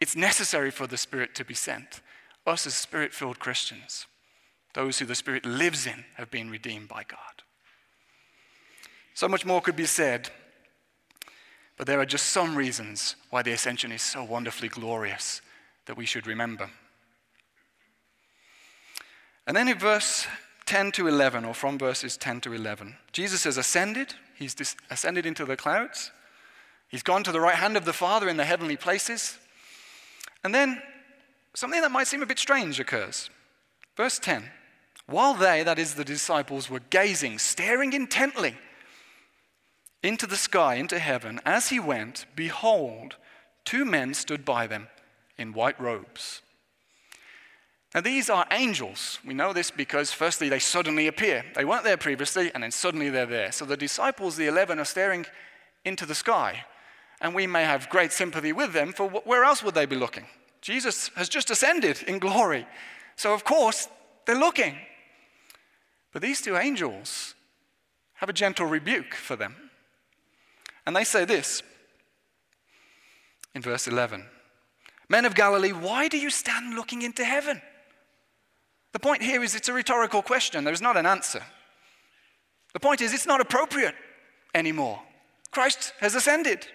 it's 0.00 0.16
necessary 0.16 0.70
for 0.70 0.86
the 0.86 0.96
Spirit 0.96 1.34
to 1.36 1.44
be 1.44 1.54
sent. 1.54 2.00
Us 2.46 2.66
as 2.66 2.74
Spirit 2.74 3.14
filled 3.14 3.38
Christians, 3.38 4.06
those 4.74 4.98
who 4.98 5.06
the 5.06 5.14
Spirit 5.14 5.46
lives 5.46 5.86
in, 5.86 6.04
have 6.16 6.30
been 6.30 6.50
redeemed 6.50 6.88
by 6.88 7.04
God. 7.04 7.42
So 9.14 9.28
much 9.28 9.44
more 9.44 9.60
could 9.60 9.76
be 9.76 9.86
said. 9.86 10.30
But 11.76 11.86
there 11.86 12.00
are 12.00 12.06
just 12.06 12.26
some 12.26 12.56
reasons 12.56 13.16
why 13.30 13.42
the 13.42 13.52
ascension 13.52 13.92
is 13.92 14.02
so 14.02 14.24
wonderfully 14.24 14.68
glorious 14.68 15.40
that 15.86 15.96
we 15.96 16.06
should 16.06 16.26
remember. 16.26 16.70
And 19.46 19.56
then 19.56 19.68
in 19.68 19.78
verse 19.78 20.26
10 20.66 20.92
to 20.92 21.08
11, 21.08 21.44
or 21.44 21.54
from 21.54 21.78
verses 21.78 22.16
10 22.16 22.40
to 22.42 22.52
11, 22.52 22.96
Jesus 23.12 23.44
has 23.44 23.56
ascended. 23.56 24.14
He's 24.36 24.56
ascended 24.90 25.26
into 25.26 25.44
the 25.44 25.56
clouds. 25.56 26.10
He's 26.92 27.02
gone 27.02 27.24
to 27.24 27.32
the 27.32 27.40
right 27.40 27.56
hand 27.56 27.78
of 27.78 27.86
the 27.86 27.94
Father 27.94 28.28
in 28.28 28.36
the 28.36 28.44
heavenly 28.44 28.76
places. 28.76 29.38
And 30.44 30.54
then 30.54 30.80
something 31.54 31.80
that 31.80 31.90
might 31.90 32.06
seem 32.06 32.22
a 32.22 32.26
bit 32.26 32.38
strange 32.38 32.78
occurs. 32.78 33.30
Verse 33.96 34.18
10 34.18 34.50
While 35.06 35.32
they, 35.32 35.62
that 35.62 35.78
is 35.78 35.94
the 35.94 36.04
disciples, 36.04 36.68
were 36.68 36.80
gazing, 36.90 37.38
staring 37.38 37.94
intently, 37.94 38.56
into 40.02 40.26
the 40.26 40.36
sky, 40.36 40.74
into 40.74 40.98
heaven, 40.98 41.40
as 41.46 41.70
he 41.70 41.80
went, 41.80 42.26
behold, 42.36 43.16
two 43.64 43.86
men 43.86 44.12
stood 44.12 44.44
by 44.44 44.66
them 44.66 44.88
in 45.38 45.54
white 45.54 45.80
robes. 45.80 46.42
Now, 47.94 48.02
these 48.02 48.28
are 48.28 48.46
angels. 48.50 49.18
We 49.24 49.32
know 49.32 49.52
this 49.54 49.70
because, 49.70 50.12
firstly, 50.12 50.48
they 50.48 50.58
suddenly 50.58 51.06
appear. 51.06 51.44
They 51.54 51.64
weren't 51.64 51.84
there 51.84 51.96
previously, 51.96 52.50
and 52.52 52.62
then 52.62 52.70
suddenly 52.70 53.08
they're 53.08 53.26
there. 53.26 53.52
So 53.52 53.64
the 53.64 53.76
disciples, 53.76 54.36
the 54.36 54.46
11, 54.46 54.78
are 54.78 54.84
staring 54.84 55.24
into 55.84 56.04
the 56.04 56.14
sky. 56.14 56.64
And 57.22 57.34
we 57.34 57.46
may 57.46 57.62
have 57.62 57.88
great 57.88 58.12
sympathy 58.12 58.52
with 58.52 58.72
them, 58.72 58.92
for 58.92 59.08
where 59.08 59.44
else 59.44 59.62
would 59.62 59.74
they 59.74 59.86
be 59.86 59.96
looking? 59.96 60.26
Jesus 60.60 61.10
has 61.14 61.28
just 61.28 61.50
ascended 61.50 62.02
in 62.02 62.18
glory. 62.18 62.66
So, 63.14 63.32
of 63.32 63.44
course, 63.44 63.88
they're 64.26 64.38
looking. 64.38 64.76
But 66.12 66.20
these 66.20 66.42
two 66.42 66.56
angels 66.56 67.34
have 68.14 68.28
a 68.28 68.32
gentle 68.32 68.66
rebuke 68.66 69.14
for 69.14 69.36
them. 69.36 69.54
And 70.84 70.96
they 70.96 71.04
say 71.04 71.24
this 71.24 71.62
in 73.54 73.62
verse 73.62 73.86
11 73.86 74.26
Men 75.08 75.24
of 75.24 75.34
Galilee, 75.36 75.72
why 75.72 76.08
do 76.08 76.18
you 76.18 76.30
stand 76.30 76.74
looking 76.74 77.02
into 77.02 77.24
heaven? 77.24 77.62
The 78.92 78.98
point 78.98 79.22
here 79.22 79.42
is 79.42 79.54
it's 79.54 79.68
a 79.68 79.72
rhetorical 79.72 80.22
question, 80.22 80.64
there's 80.64 80.82
not 80.82 80.96
an 80.96 81.06
answer. 81.06 81.42
The 82.72 82.80
point 82.80 83.00
is 83.00 83.14
it's 83.14 83.26
not 83.26 83.40
appropriate 83.40 83.94
anymore. 84.54 85.00
Christ 85.50 85.92
has 86.00 86.14
ascended. 86.14 86.66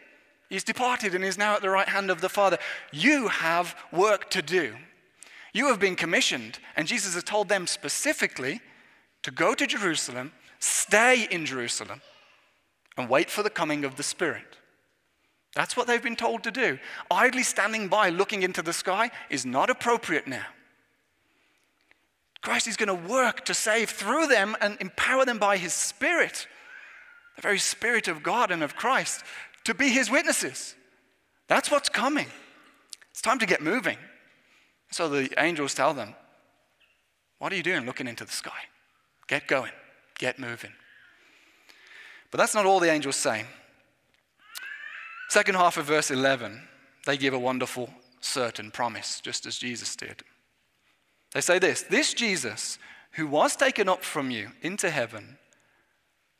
He's 0.49 0.63
departed 0.63 1.13
and 1.13 1.23
is 1.23 1.37
now 1.37 1.55
at 1.55 1.61
the 1.61 1.69
right 1.69 1.89
hand 1.89 2.09
of 2.09 2.21
the 2.21 2.29
Father. 2.29 2.57
You 2.91 3.27
have 3.27 3.75
work 3.91 4.29
to 4.31 4.41
do. 4.41 4.75
You 5.53 5.67
have 5.67 5.79
been 5.79 5.95
commissioned, 5.95 6.59
and 6.75 6.87
Jesus 6.87 7.15
has 7.15 7.23
told 7.23 7.49
them 7.49 7.67
specifically 7.67 8.61
to 9.23 9.31
go 9.31 9.53
to 9.53 9.67
Jerusalem, 9.67 10.31
stay 10.59 11.27
in 11.29 11.45
Jerusalem, 11.45 12.01
and 12.97 13.09
wait 13.09 13.29
for 13.29 13.43
the 13.43 13.49
coming 13.49 13.83
of 13.83 13.95
the 13.95 14.03
Spirit. 14.03 14.57
That's 15.53 15.75
what 15.75 15.87
they've 15.87 16.03
been 16.03 16.15
told 16.15 16.43
to 16.43 16.51
do. 16.51 16.77
Idly 17.09 17.43
standing 17.43 17.87
by 17.87 18.09
looking 18.09 18.43
into 18.43 18.61
the 18.61 18.73
sky 18.73 19.09
is 19.29 19.45
not 19.45 19.69
appropriate 19.69 20.27
now. 20.27 20.45
Christ 22.41 22.67
is 22.67 22.77
going 22.77 22.87
to 22.87 23.09
work 23.09 23.43
to 23.45 23.53
save 23.53 23.89
through 23.89 24.27
them 24.27 24.55
and 24.61 24.77
empower 24.79 25.25
them 25.25 25.39
by 25.39 25.57
his 25.57 25.73
Spirit, 25.73 26.47
the 27.35 27.41
very 27.41 27.59
Spirit 27.59 28.07
of 28.07 28.23
God 28.23 28.51
and 28.51 28.61
of 28.63 28.75
Christ, 28.75 29.23
to 29.67 29.73
be 29.73 29.89
his 29.89 30.09
witnesses. 30.09 30.75
That's 31.49 31.69
what's 31.69 31.89
coming. 31.89 32.27
It's 33.11 33.21
time 33.21 33.37
to 33.39 33.45
get 33.45 33.61
moving. 33.61 33.97
So 34.91 35.09
the 35.09 35.29
angels 35.37 35.73
tell 35.73 35.93
them, 35.93 36.15
What 37.39 37.51
are 37.51 37.57
you 37.57 37.63
doing 37.63 37.85
looking 37.85 38.07
into 38.07 38.23
the 38.23 38.31
sky? 38.31 38.69
Get 39.27 39.45
going, 39.45 39.73
get 40.19 40.39
moving. 40.39 40.71
But 42.31 42.37
that's 42.37 42.55
not 42.55 42.65
all 42.65 42.79
the 42.79 42.89
angels 42.89 43.17
say. 43.17 43.43
Second 45.27 45.55
half 45.55 45.75
of 45.75 45.83
verse 45.83 46.11
11, 46.11 46.61
they 47.05 47.17
give 47.17 47.33
a 47.33 47.39
wonderful, 47.39 47.89
certain 48.21 48.71
promise, 48.71 49.19
just 49.19 49.45
as 49.45 49.57
Jesus 49.57 49.97
did. 49.97 50.23
They 51.33 51.41
say 51.41 51.59
this 51.59 51.81
This 51.81 52.13
Jesus, 52.13 52.79
who 53.11 53.27
was 53.27 53.57
taken 53.57 53.89
up 53.89 54.01
from 54.01 54.31
you 54.31 54.51
into 54.61 54.89
heaven, 54.89 55.37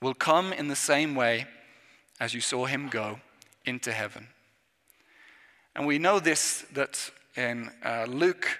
will 0.02 0.13
come 0.13 0.54
in 0.54 0.70
the 0.70 0.78
same 0.78 1.13
way 1.13 1.46
as 2.20 2.34
you 2.34 2.42
saw 2.42 2.66
him 2.66 2.90
go 2.90 3.20
into 3.66 3.92
heaven. 3.92 4.28
And 5.76 5.86
we 5.86 6.00
know 6.00 6.20
this 6.20 6.66
that 6.74 7.12
in 7.36 7.70
uh, 7.84 8.06
Luke 8.08 8.60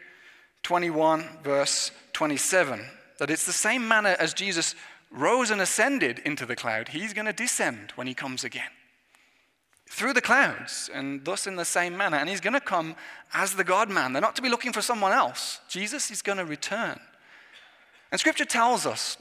21, 0.64 1.24
verse 1.44 1.92
27, 2.14 2.86
that 3.20 3.32
it's 3.32 3.46
the 3.46 3.52
same 3.52 3.88
manner 3.88 4.16
as 4.20 4.34
Jesus 4.34 4.76
rose 5.12 5.50
and 5.50 5.62
ascended 5.62 6.20
into 6.20 6.46
the 6.46 6.56
cloud, 6.56 6.90
he's 6.90 7.14
going 7.14 7.26
to 7.26 7.34
descend 7.34 7.92
when 7.96 8.08
he 8.08 8.14
comes 8.14 8.44
again. 8.44 8.70
Through 9.90 10.14
the 10.14 10.22
clouds, 10.22 10.90
and 10.94 11.24
thus 11.24 11.48
in 11.48 11.56
the 11.56 11.66
same 11.66 11.96
manner. 11.96 12.18
And 12.18 12.28
he's 12.28 12.42
going 12.42 12.54
to 12.54 12.60
come 12.60 12.96
as 13.34 13.56
the 13.56 13.64
God 13.64 13.90
man. 13.90 14.12
They're 14.12 14.22
not 14.22 14.36
to 14.36 14.42
be 14.42 14.50
looking 14.50 14.74
for 14.74 14.82
someone 14.82 15.14
else. 15.14 15.62
Jesus 15.70 16.12
is 16.12 16.22
going 16.22 16.38
to 16.38 16.46
return. 16.46 17.00
And 18.12 18.20
scripture 18.20 18.46
tells 18.46 18.86
us 18.86 19.18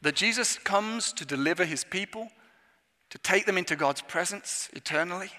that 0.00 0.16
Jesus 0.16 0.58
comes 0.58 1.12
to 1.12 1.26
deliver 1.26 1.66
his 1.66 1.84
people, 1.84 2.30
to 3.10 3.18
take 3.18 3.46
them 3.46 3.58
into 3.58 3.76
God's 3.76 4.02
presence 4.02 4.68
eternally. 4.72 5.30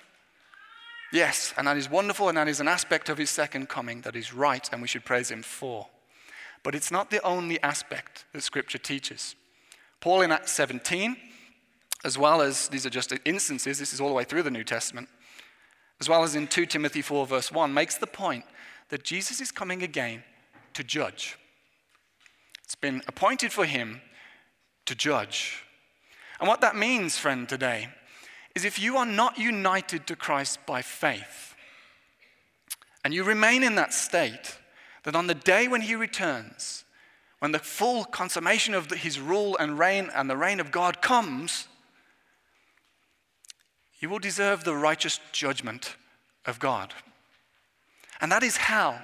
Yes, 1.12 1.54
and 1.58 1.68
that 1.68 1.78
is 1.78 1.90
wonderful, 1.90 2.30
and 2.30 2.38
that 2.38 2.48
is 2.48 2.60
an 2.60 2.68
aspect 2.68 3.10
of 3.10 3.18
his 3.18 3.30
second 3.30 3.68
coming 3.68 4.02
that 4.02 4.16
is 4.16 4.34
right, 4.34 4.70
and 4.72 4.82
we 4.82 4.88
should 4.88 5.04
praise 5.04 5.30
him 5.30 5.44
for. 5.44 5.88
But 6.64 6.76
it's 6.76 6.92
not 6.92 7.10
the 7.10 7.22
only 7.24 7.62
aspect 7.64 8.26
that 8.34 8.44
Scripture 8.44 8.78
teaches. 8.78 9.36
Paul 10.00 10.22
in 10.22 10.32
Acts 10.32 10.52
17, 10.52 11.18
as 12.04 12.18
well 12.18 12.42
as 12.42 12.70
these 12.70 12.86
are 12.86 12.90
just 12.90 13.14
instances, 13.26 13.80
this 13.80 13.94
is 13.94 14.00
all 14.00 14.08
the 14.08 14.16
way 14.16 14.24
through 14.24 14.44
the 14.44 14.52
New 14.52 14.64
Testament, 14.64 15.10
as 16.00 16.08
well 16.08 16.24
as 16.24 16.36
in 16.36 16.48
2 16.48 16.66
Timothy 16.66 17.02
4, 17.02 17.28
verse 17.28 17.52
1, 17.52 17.74
makes 17.74 17.98
the 17.98 18.08
point 18.08 18.46
that 18.90 19.04
Jesus 19.04 19.42
is 19.42 19.52
coming 19.52 19.84
again 19.84 20.24
to 20.74 20.84
judge. 20.84 21.38
It's 22.64 22.76
been 22.76 23.02
appointed 23.08 23.52
for 23.52 23.66
him 23.66 24.02
to 24.86 24.96
judge. 24.96 25.64
And 26.42 26.48
what 26.48 26.62
that 26.62 26.76
means, 26.76 27.20
friend, 27.20 27.48
today, 27.48 27.90
is 28.56 28.66
if 28.66 28.80
you 28.80 28.98
are 28.98 29.06
not 29.06 29.38
united 29.38 30.08
to 30.08 30.16
Christ 30.16 30.58
by 30.66 30.82
faith, 30.82 31.56
and 33.06 33.14
you 33.14 33.24
remain 33.24 33.64
in 33.64 33.76
that 33.76 33.94
state, 33.94 34.58
that 35.04 35.16
on 35.16 35.28
the 35.28 35.36
day 35.36 35.68
when 35.68 35.82
he 35.82 35.94
returns, 35.94 36.84
when 37.40 37.52
the 37.52 37.60
full 37.60 38.04
consummation 38.04 38.74
of 38.74 38.90
his 38.90 39.20
rule 39.20 39.56
and 39.58 39.78
reign 39.78 40.10
and 40.16 40.30
the 40.30 40.36
reign 40.36 40.60
of 40.60 40.72
God 40.72 41.02
comes, 41.02 41.68
you 44.00 44.10
will 44.10 44.20
deserve 44.20 44.64
the 44.64 44.76
righteous 44.76 45.20
judgment 45.32 45.96
of 46.48 46.60
God. 46.60 46.94
And 48.20 48.32
that 48.32 48.42
is 48.42 48.58
hell. 48.58 49.00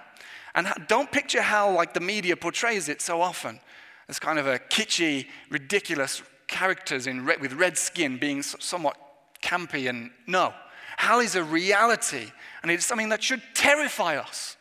And 0.56 0.68
don't 0.88 1.12
picture 1.12 1.44
hell 1.44 1.72
like 1.72 1.94
the 1.94 2.00
media 2.00 2.36
portrays 2.36 2.90
it 2.90 3.00
so 3.00 3.22
often 3.22 3.60
as 4.08 4.18
kind 4.18 4.40
of 4.40 4.48
a 4.48 4.58
kitschy, 4.58 5.28
ridiculous 5.52 6.24
characters 6.48 7.08
in 7.08 7.26
red, 7.26 7.42
with 7.42 7.54
red 7.54 7.78
skin 7.78 8.18
being 8.18 8.42
somewhat 8.42 8.98
campy 9.42 9.90
and 9.90 10.12
no. 10.26 10.54
Hell 10.98 11.20
is 11.20 11.36
a 11.36 11.44
reality 11.44 12.32
and 12.62 12.72
it 12.72 12.76
is 12.76 12.86
something 12.86 13.10
that 13.10 13.24
should 13.24 13.42
terrify 13.54 14.18
us. 14.18 14.58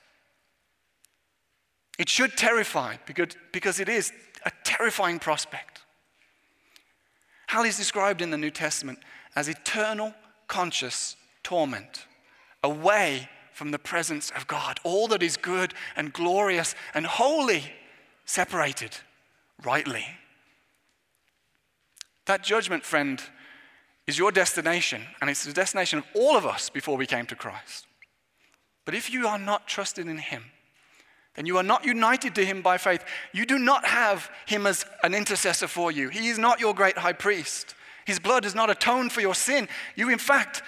It 1.98 2.08
should 2.08 2.36
terrify 2.36 2.96
because, 3.06 3.28
because 3.52 3.80
it 3.80 3.88
is 3.88 4.12
a 4.44 4.52
terrifying 4.64 5.18
prospect. 5.18 5.80
Hell 7.46 7.64
is 7.64 7.76
described 7.76 8.20
in 8.20 8.30
the 8.30 8.36
New 8.36 8.50
Testament 8.50 8.98
as 9.34 9.48
eternal 9.48 10.14
conscious 10.48 11.16
torment, 11.42 12.06
away 12.62 13.28
from 13.52 13.70
the 13.70 13.78
presence 13.78 14.30
of 14.32 14.46
God. 14.46 14.78
All 14.84 15.08
that 15.08 15.22
is 15.22 15.36
good 15.36 15.72
and 15.96 16.12
glorious 16.12 16.74
and 16.92 17.06
holy, 17.06 17.64
separated 18.24 18.96
rightly. 19.64 20.04
That 22.26 22.42
judgment, 22.42 22.84
friend, 22.84 23.22
is 24.06 24.18
your 24.18 24.30
destination, 24.30 25.02
and 25.20 25.30
it's 25.30 25.44
the 25.44 25.52
destination 25.52 26.00
of 26.00 26.04
all 26.14 26.36
of 26.36 26.46
us 26.46 26.70
before 26.70 26.96
we 26.96 27.06
came 27.06 27.26
to 27.26 27.36
Christ. 27.36 27.86
But 28.84 28.94
if 28.94 29.10
you 29.10 29.26
are 29.26 29.38
not 29.38 29.66
trusted 29.66 30.06
in 30.06 30.18
Him, 30.18 30.44
then 31.34 31.46
you 31.46 31.56
are 31.58 31.62
not 31.62 31.84
united 31.84 32.34
to 32.36 32.44
Him 32.44 32.62
by 32.62 32.78
faith. 32.78 33.04
You 33.32 33.46
do 33.46 33.58
not 33.58 33.84
have 33.84 34.30
Him 34.46 34.66
as 34.66 34.84
an 35.02 35.14
intercessor 35.14 35.66
for 35.66 35.90
you. 35.90 36.08
He 36.08 36.28
is 36.28 36.38
not 36.38 36.60
your 36.60 36.74
great 36.74 36.98
high 36.98 37.12
priest. 37.12 37.74
His 38.06 38.18
blood 38.18 38.44
does 38.44 38.54
not 38.54 38.70
atone 38.70 39.10
for 39.10 39.20
your 39.20 39.34
sin. 39.34 39.68
You, 39.96 40.08
in 40.08 40.18
fact, 40.18 40.62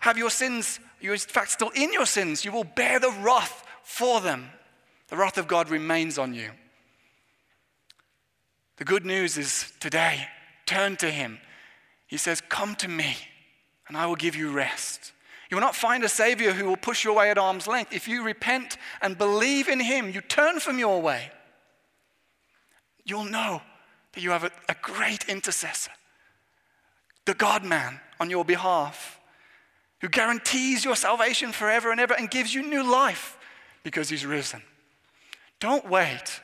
have 0.00 0.18
your 0.18 0.30
sins, 0.30 0.80
you're 1.00 1.14
in 1.14 1.20
fact 1.20 1.52
still 1.52 1.70
in 1.70 1.92
your 1.92 2.06
sins. 2.06 2.44
You 2.44 2.52
will 2.52 2.64
bear 2.64 2.98
the 2.98 3.14
wrath 3.22 3.64
for 3.82 4.20
them. 4.20 4.50
The 5.08 5.16
wrath 5.16 5.38
of 5.38 5.48
God 5.48 5.70
remains 5.70 6.18
on 6.18 6.34
you. 6.34 6.50
The 8.76 8.84
good 8.84 9.04
news 9.04 9.38
is 9.38 9.72
today, 9.78 10.26
turn 10.70 10.96
to 10.96 11.10
Him. 11.10 11.38
He 12.06 12.16
says, 12.16 12.40
Come 12.48 12.76
to 12.76 12.88
me, 12.88 13.16
and 13.88 13.96
I 13.96 14.06
will 14.06 14.16
give 14.16 14.36
you 14.36 14.52
rest. 14.52 15.12
You 15.50 15.56
will 15.56 15.62
not 15.62 15.74
find 15.74 16.04
a 16.04 16.08
Savior 16.08 16.52
who 16.52 16.66
will 16.66 16.76
push 16.76 17.04
you 17.04 17.10
away 17.10 17.30
at 17.30 17.38
arm's 17.38 17.66
length. 17.66 17.92
If 17.92 18.06
you 18.06 18.22
repent 18.22 18.78
and 19.02 19.18
believe 19.18 19.68
in 19.68 19.80
Him, 19.80 20.10
you 20.10 20.20
turn 20.20 20.60
from 20.60 20.78
your 20.78 21.02
way, 21.02 21.30
you'll 23.04 23.24
know 23.24 23.62
that 24.12 24.22
you 24.22 24.30
have 24.30 24.44
a, 24.44 24.52
a 24.68 24.76
great 24.80 25.28
intercessor 25.28 25.90
the 27.26 27.34
God 27.34 27.64
man 27.64 28.00
on 28.18 28.28
your 28.30 28.44
behalf, 28.44 29.20
who 30.00 30.08
guarantees 30.08 30.84
your 30.84 30.96
salvation 30.96 31.52
forever 31.52 31.92
and 31.92 32.00
ever 32.00 32.14
and 32.14 32.28
gives 32.28 32.52
you 32.52 32.62
new 32.62 32.82
life 32.82 33.38
because 33.84 34.08
he's 34.08 34.26
risen. 34.26 34.62
Don't 35.60 35.88
wait. 35.88 36.40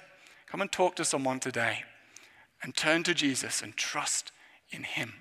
Come 0.47 0.61
and 0.61 0.71
talk 0.71 0.95
to 0.97 1.05
someone 1.05 1.41
today 1.41 1.83
and 2.67 2.77
turn 2.77 3.05
to 3.05 3.15
Jesus 3.15 3.63
and 3.63 3.77
trust 3.77 4.33
in 4.71 4.83
him. 4.83 5.15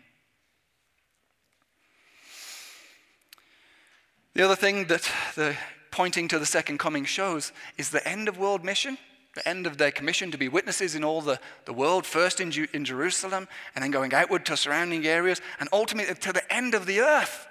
The 4.34 4.42
other 4.42 4.56
thing 4.56 4.88
that 4.88 5.10
the 5.36 5.56
pointing 5.92 6.28
to 6.30 6.40
the 6.40 6.46
second 6.46 6.80
coming 6.80 7.06
shows 7.06 7.54
is 7.78 7.92
the 7.92 8.06
end 8.06 8.28
of 8.28 8.38
world 8.38 8.66
mission 8.66 8.98
the 9.36 9.48
end 9.48 9.68
of 9.68 9.78
their 9.78 9.92
commission 9.92 10.32
to 10.32 10.38
be 10.38 10.48
witnesses 10.48 10.96
in 10.96 11.04
all 11.04 11.22
the, 11.22 11.38
the 11.66 11.74
world, 11.74 12.06
first 12.06 12.40
in, 12.40 12.52
Ju- 12.52 12.68
in 12.74 12.86
Jerusalem, 12.86 13.50
and 13.76 13.84
then 13.84 13.92
going 13.92 14.14
outward 14.14 14.46
to 14.46 14.56
surrounding 14.56 15.06
areas, 15.06 15.42
and 15.60 15.68
ultimately 15.74 16.16
to 16.16 16.32
the 16.32 16.54
end 16.54 16.74
of 16.74 16.86
the 16.86 17.02
earth. 17.02 17.46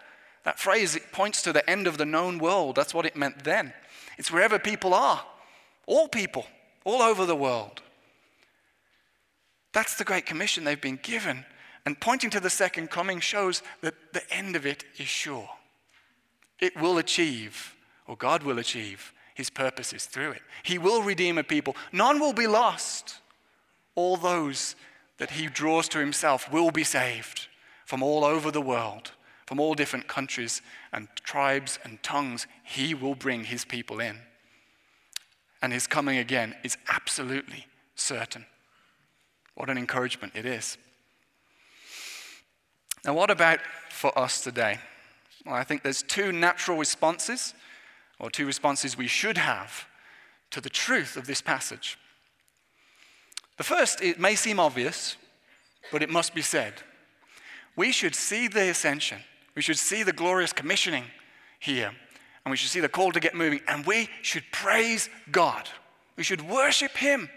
That 0.45 0.59
phrase 0.59 0.97
it 0.97 1.13
points 1.13 1.43
to 1.43 1.53
the 1.53 1.69
end 1.69 1.87
of 1.87 1.99
the 1.99 2.07
known 2.07 2.39
world. 2.39 2.77
That's 2.77 2.95
what 2.95 3.05
it 3.05 3.17
meant 3.17 3.45
then. 3.45 3.75
It's 4.17 4.33
wherever 4.33 4.59
people 4.59 4.95
are, 4.95 5.23
all 5.87 6.09
people, 6.09 6.47
all 6.85 7.03
over 7.03 7.27
the 7.27 7.37
world. 7.37 7.83
That's 9.75 9.97
the 9.97 10.05
Great 10.05 10.25
Commission 10.25 10.65
they've 10.65 10.81
been 10.81 11.01
given. 11.03 11.45
And 11.85 12.01
pointing 12.01 12.31
to 12.31 12.41
the 12.41 12.49
second 12.49 12.91
coming 12.91 13.21
shows 13.21 13.63
that 13.83 14.15
the 14.15 14.23
end 14.33 14.57
of 14.57 14.65
it 14.65 14.85
is 14.97 15.07
sure. 15.07 15.51
It 16.59 16.81
will 16.81 16.97
achieve, 16.97 17.75
or 18.07 18.17
God 18.17 18.43
will 18.43 18.59
achieve, 18.59 19.13
his 19.35 19.51
purposes 19.51 20.07
through 20.07 20.31
it. 20.31 20.43
He 20.63 20.79
will 20.79 21.03
redeem 21.03 21.37
a 21.37 21.43
people. 21.43 21.77
None 21.93 22.21
will 22.21 22.33
be 22.33 22.47
lost. 22.47 23.17
All 23.97 24.17
those 24.17 24.77
that 25.19 25.33
he 25.33 25.47
draws 25.47 25.89
to 25.89 25.99
himself 25.99 26.51
will 26.51 26.71
be 26.71 26.85
saved 26.85 27.49
from 27.85 28.03
all 28.03 28.25
over 28.25 28.51
the 28.51 28.63
world, 28.63 29.11
from 29.45 29.61
all 29.61 29.75
different 29.75 30.07
countries 30.07 30.63
and 30.93 31.09
tribes 31.25 31.79
and 31.85 32.03
tongues. 32.03 32.47
He 32.63 32.95
will 32.95 33.15
bring 33.15 33.45
his 33.45 33.65
people 33.65 34.01
in. 34.01 34.21
And 35.61 35.73
his 35.73 35.87
coming 35.87 36.19
again 36.19 36.55
is 36.63 36.79
absolutely 36.89 37.67
certain. 37.97 38.47
What 39.55 39.71
an 39.71 39.79
encouragement 39.79 40.35
it 40.35 40.47
is. 40.47 40.79
Now, 43.05 43.15
what 43.15 43.31
about 43.31 43.61
for 43.91 44.17
us 44.19 44.43
today? 44.43 44.79
Well, 45.45 45.55
I 45.55 45.65
think 45.65 45.83
there's 45.83 46.03
two 46.03 46.33
natural 46.33 46.79
responses 46.79 47.55
or 48.19 48.31
two 48.31 48.47
responses 48.47 48.97
we 48.97 49.07
should 49.07 49.37
have 49.37 49.87
to 50.51 50.61
the 50.61 50.71
truth 50.71 51.17
of 51.17 51.27
this 51.27 51.43
passage. 51.43 51.99
The 53.57 53.65
first, 53.65 54.01
it 54.03 54.19
may 54.19 54.35
seem 54.35 54.59
obvious, 54.59 55.17
but 55.93 56.03
it 56.03 56.11
must 56.11 56.35
be 56.35 56.43
said. 56.43 56.75
We 57.77 57.93
should 57.93 58.15
see 58.15 58.49
the 58.49 58.71
ascension, 58.71 59.19
we 59.55 59.63
should 59.63 59.79
see 59.79 60.03
the 60.03 60.13
glorious 60.13 60.53
commissioning 60.53 61.05
here, 61.61 61.93
and 62.45 62.51
we 62.51 62.57
should 62.57 62.71
see 62.71 62.81
the 62.81 62.89
call 62.89 63.13
to 63.13 63.21
get 63.21 63.35
moving, 63.35 63.61
and 63.69 63.85
we 63.85 64.09
should 64.23 64.45
praise 64.53 65.09
God. 65.31 65.69
We 66.17 66.23
should 66.23 66.49
worship 66.49 66.93
Him. 66.93 67.29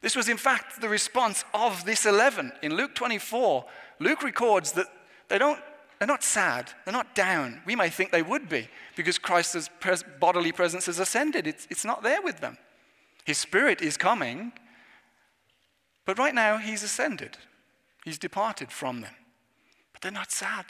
This 0.00 0.16
was, 0.16 0.28
in 0.28 0.36
fact, 0.36 0.80
the 0.80 0.88
response 0.88 1.44
of 1.52 1.84
this 1.84 2.06
11. 2.06 2.52
In 2.62 2.74
Luke 2.74 2.94
24, 2.94 3.64
Luke 3.98 4.22
records 4.22 4.72
that 4.72 4.86
they 5.28 5.38
don't 5.38 5.58
they're 6.00 6.06
not 6.06 6.24
sad. 6.24 6.72
They're 6.84 6.92
not 6.92 7.14
down. 7.14 7.60
We 7.66 7.76
may 7.76 7.90
think 7.90 8.10
they 8.10 8.22
would 8.22 8.48
be 8.48 8.68
because 8.96 9.18
Christ's 9.18 9.68
pres- 9.80 10.02
bodily 10.18 10.50
presence 10.50 10.86
has 10.86 10.98
ascended. 10.98 11.46
It's, 11.46 11.68
it's 11.68 11.84
not 11.84 12.02
there 12.02 12.22
with 12.22 12.40
them. 12.40 12.56
His 13.26 13.36
spirit 13.36 13.82
is 13.82 13.98
coming, 13.98 14.52
but 16.06 16.18
right 16.18 16.34
now 16.34 16.56
he's 16.56 16.82
ascended. 16.82 17.36
He's 18.02 18.18
departed 18.18 18.72
from 18.72 19.02
them. 19.02 19.12
But 19.92 20.00
they're 20.00 20.10
not 20.10 20.32
sad. 20.32 20.64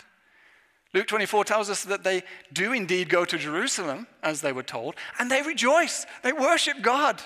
Luke 0.92 1.06
24 1.06 1.44
tells 1.44 1.70
us 1.70 1.84
that 1.84 2.02
they 2.02 2.24
do 2.52 2.72
indeed 2.72 3.08
go 3.08 3.24
to 3.24 3.38
Jerusalem, 3.38 4.08
as 4.24 4.40
they 4.40 4.52
were 4.52 4.64
told, 4.64 4.96
and 5.20 5.30
they 5.30 5.42
rejoice. 5.42 6.06
They 6.24 6.32
worship 6.32 6.82
God. 6.82 7.22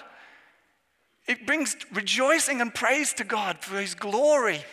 It 1.27 1.47
brings 1.47 1.77
rejoicing 1.93 2.61
and 2.61 2.75
praise 2.75 3.13
to 3.15 3.25
God 3.25 3.59
for 3.61 3.81
his 3.81 3.95
glory, 3.95 4.65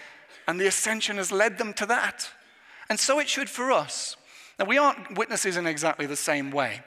and 0.47 0.59
the 0.59 0.67
ascension 0.67 1.17
has 1.17 1.31
led 1.31 1.57
them 1.57 1.73
to 1.75 1.85
that. 1.85 2.29
And 2.89 2.99
so 2.99 3.19
it 3.19 3.29
should 3.29 3.49
for 3.49 3.71
us. 3.71 4.17
Now, 4.59 4.65
we 4.65 4.77
aren't 4.77 5.17
witnesses 5.17 5.55
in 5.55 5.65
exactly 5.65 6.05
the 6.05 6.15
same 6.15 6.51
way. 6.51 6.81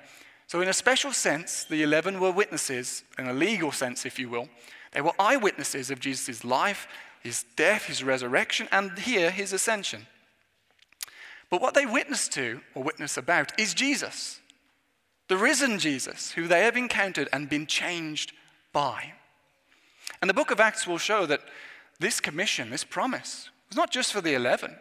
So, 0.46 0.60
in 0.60 0.68
a 0.68 0.74
special 0.74 1.12
sense, 1.12 1.64
the 1.64 1.82
11 1.82 2.20
were 2.20 2.30
witnesses, 2.30 3.02
in 3.18 3.26
a 3.26 3.32
legal 3.32 3.72
sense, 3.72 4.04
if 4.04 4.18
you 4.18 4.28
will. 4.28 4.48
They 4.92 5.00
were 5.00 5.12
eyewitnesses 5.18 5.90
of 5.90 5.98
Jesus' 5.98 6.44
life, 6.44 6.86
his 7.22 7.44
death, 7.56 7.86
his 7.86 8.04
resurrection, 8.04 8.68
and 8.70 8.98
here, 8.98 9.30
his 9.30 9.52
ascension. 9.52 10.06
But 11.48 11.62
what 11.62 11.74
they 11.74 11.86
witness 11.86 12.28
to, 12.28 12.60
or 12.74 12.82
witness 12.82 13.16
about, 13.16 13.58
is 13.58 13.72
Jesus, 13.72 14.40
the 15.28 15.36
risen 15.38 15.78
Jesus, 15.78 16.32
who 16.32 16.46
they 16.46 16.64
have 16.64 16.76
encountered 16.76 17.28
and 17.32 17.48
been 17.48 17.66
changed 17.66 18.32
by. 18.72 19.14
And 20.24 20.28
the 20.30 20.32
book 20.32 20.50
of 20.50 20.58
Acts 20.58 20.86
will 20.86 20.96
show 20.96 21.26
that 21.26 21.42
this 22.00 22.18
commission, 22.18 22.70
this 22.70 22.82
promise, 22.82 23.50
was 23.68 23.76
not 23.76 23.90
just 23.90 24.10
for 24.10 24.22
the 24.22 24.32
11. 24.32 24.74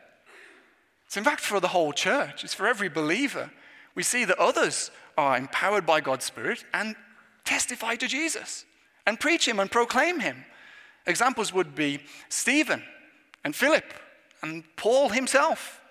It's 1.06 1.18
in 1.18 1.26
fact 1.26 1.42
for 1.42 1.60
the 1.60 1.68
whole 1.68 1.92
church, 1.92 2.46
it's 2.46 2.54
for 2.54 2.66
every 2.66 2.88
believer. 2.88 3.52
We 3.94 4.04
see 4.04 4.24
that 4.24 4.40
others 4.40 4.90
are 5.18 5.38
empowered 5.38 5.86
by 5.86 6.00
God's 6.00 6.24
Spirit 6.24 6.64
and 6.74 6.96
testify 7.44 7.96
to 7.96 8.08
Jesus 8.08 8.64
and 9.06 9.20
preach 9.20 9.46
Him 9.46 9.60
and 9.60 9.70
proclaim 9.70 10.22
Him. 10.22 10.46
Examples 11.06 11.52
would 11.52 11.76
be 11.76 12.00
Stephen 12.30 12.82
and 13.44 13.54
Philip 13.54 13.94
and 14.44 14.64
Paul 14.78 15.10
himself. 15.10 15.82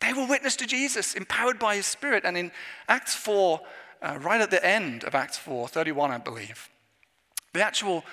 They 0.00 0.12
were 0.12 0.26
witness 0.26 0.56
to 0.56 0.66
Jesus, 0.66 1.14
empowered 1.14 1.58
by 1.58 1.76
His 1.76 1.86
Spirit. 1.86 2.26
And 2.26 2.36
in 2.36 2.52
Acts 2.90 3.14
4, 3.14 3.58
uh, 4.02 4.18
right 4.20 4.42
at 4.42 4.50
the 4.50 4.62
end 4.62 5.04
of 5.04 5.14
Acts 5.14 5.38
4, 5.38 5.66
31, 5.66 6.10
I 6.10 6.18
believe, 6.18 6.68
the 7.54 7.64
actual 7.64 8.04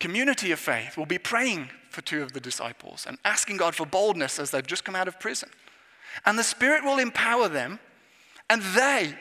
community 0.00 0.52
of 0.52 0.58
faith 0.58 0.96
will 0.96 1.06
be 1.06 1.18
praying 1.18 1.70
for 1.90 2.02
two 2.02 2.22
of 2.22 2.32
the 2.32 2.40
disciples 2.40 3.06
and 3.06 3.18
asking 3.24 3.56
God 3.56 3.74
for 3.74 3.86
boldness 3.86 4.38
as 4.38 4.50
they've 4.50 4.66
just 4.66 4.84
come 4.84 4.94
out 4.94 5.08
of 5.08 5.18
prison. 5.18 5.48
And 6.24 6.38
the 6.38 6.44
Spirit 6.44 6.84
will 6.84 6.98
empower 6.98 7.48
them, 7.48 7.78
and 8.48 8.62
they, 8.62 9.14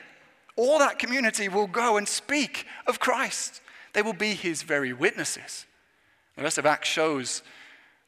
all 0.56 0.80
that 0.80 1.00
community, 1.00 1.50
will 1.50 1.68
go 1.68 1.98
and 1.98 2.08
speak 2.08 2.66
of 2.86 3.00
Christ. 3.00 3.62
They 3.94 4.02
will 4.02 4.14
be 4.14 4.34
His 4.34 4.64
very 4.64 4.94
witnesses. 4.94 5.66
The 6.36 6.44
rest 6.44 6.58
of 6.58 6.66
Acts 6.66 6.90
shows 6.90 7.42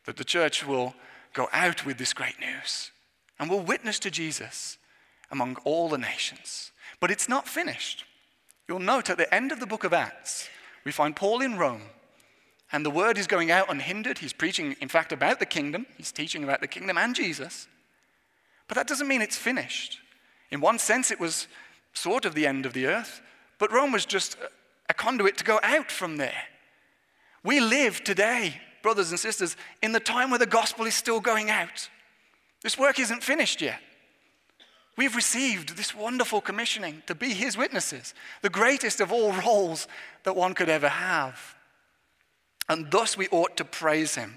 that 0.05 0.17
the 0.17 0.23
church 0.23 0.65
will 0.65 0.93
go 1.33 1.49
out 1.51 1.85
with 1.85 1.97
this 1.97 2.13
great 2.13 2.39
news 2.39 2.91
and 3.39 3.49
will 3.49 3.61
witness 3.61 3.99
to 3.99 4.11
Jesus 4.11 4.77
among 5.31 5.55
all 5.63 5.89
the 5.89 5.97
nations. 5.97 6.71
But 6.99 7.11
it's 7.11 7.29
not 7.29 7.47
finished. 7.47 8.05
You'll 8.67 8.79
note 8.79 9.09
at 9.09 9.17
the 9.17 9.33
end 9.33 9.51
of 9.51 9.59
the 9.59 9.65
book 9.65 9.83
of 9.83 9.93
Acts, 9.93 10.49
we 10.85 10.91
find 10.91 11.15
Paul 11.15 11.41
in 11.41 11.57
Rome, 11.57 11.81
and 12.71 12.85
the 12.85 12.89
word 12.89 13.17
is 13.17 13.27
going 13.27 13.51
out 13.51 13.69
unhindered. 13.69 14.19
He's 14.19 14.33
preaching, 14.33 14.75
in 14.79 14.89
fact, 14.89 15.11
about 15.11 15.39
the 15.39 15.45
kingdom, 15.45 15.85
he's 15.97 16.11
teaching 16.11 16.43
about 16.43 16.61
the 16.61 16.67
kingdom 16.67 16.97
and 16.97 17.15
Jesus. 17.15 17.67
But 18.67 18.75
that 18.75 18.87
doesn't 18.87 19.07
mean 19.07 19.21
it's 19.21 19.37
finished. 19.37 19.99
In 20.51 20.61
one 20.61 20.79
sense, 20.79 21.11
it 21.11 21.19
was 21.19 21.47
sort 21.93 22.25
of 22.25 22.35
the 22.35 22.45
end 22.45 22.65
of 22.65 22.73
the 22.73 22.85
earth, 22.85 23.21
but 23.57 23.71
Rome 23.71 23.91
was 23.91 24.05
just 24.05 24.37
a 24.87 24.93
conduit 24.93 25.37
to 25.37 25.43
go 25.43 25.59
out 25.63 25.91
from 25.91 26.17
there. 26.17 26.43
We 27.43 27.59
live 27.59 28.03
today, 28.03 28.61
brothers 28.81 29.11
and 29.11 29.19
sisters, 29.19 29.55
in 29.81 29.91
the 29.91 29.99
time 29.99 30.29
where 30.29 30.39
the 30.39 30.45
gospel 30.45 30.85
is 30.85 30.95
still 30.95 31.19
going 31.19 31.49
out. 31.49 31.89
This 32.61 32.77
work 32.77 32.99
isn't 32.99 33.23
finished 33.23 33.61
yet. 33.61 33.79
We've 34.97 35.15
received 35.15 35.77
this 35.77 35.95
wonderful 35.95 36.41
commissioning 36.41 37.03
to 37.07 37.15
be 37.15 37.33
his 37.33 37.55
witnesses, 37.55 38.13
the 38.41 38.49
greatest 38.49 38.99
of 38.99 39.11
all 39.13 39.31
roles 39.45 39.87
that 40.23 40.35
one 40.35 40.53
could 40.53 40.69
ever 40.69 40.89
have. 40.89 41.55
And 42.69 42.91
thus 42.91 43.17
we 43.17 43.27
ought 43.29 43.57
to 43.57 43.65
praise 43.65 44.15
him. 44.15 44.35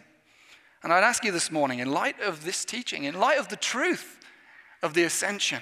And 0.82 0.92
I'd 0.92 1.04
ask 1.04 1.22
you 1.22 1.30
this 1.30 1.52
morning, 1.52 1.78
in 1.78 1.92
light 1.92 2.18
of 2.20 2.44
this 2.44 2.64
teaching, 2.64 3.04
in 3.04 3.14
light 3.14 3.38
of 3.38 3.48
the 3.48 3.56
truth 3.56 4.18
of 4.82 4.94
the 4.94 5.04
ascension, 5.04 5.60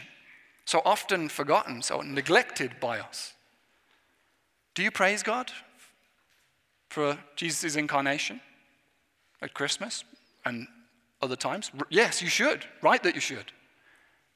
so 0.65 0.81
often 0.85 1.29
forgotten, 1.29 1.83
so 1.83 2.01
neglected 2.01 2.79
by 2.81 3.01
us, 3.01 3.35
do 4.75 4.83
you 4.83 4.91
praise 4.91 5.23
God 5.23 5.51
for 6.89 7.19
Jesus' 7.37 7.77
incarnation 7.77 8.41
at 9.43 9.53
Christmas 9.53 10.05
and 10.45 10.69
other 11.21 11.37
times? 11.37 11.71
Yes, 11.91 12.23
you 12.23 12.29
should. 12.29 12.65
Right 12.81 13.03
that 13.03 13.15
you 13.15 13.21
should. 13.21 13.53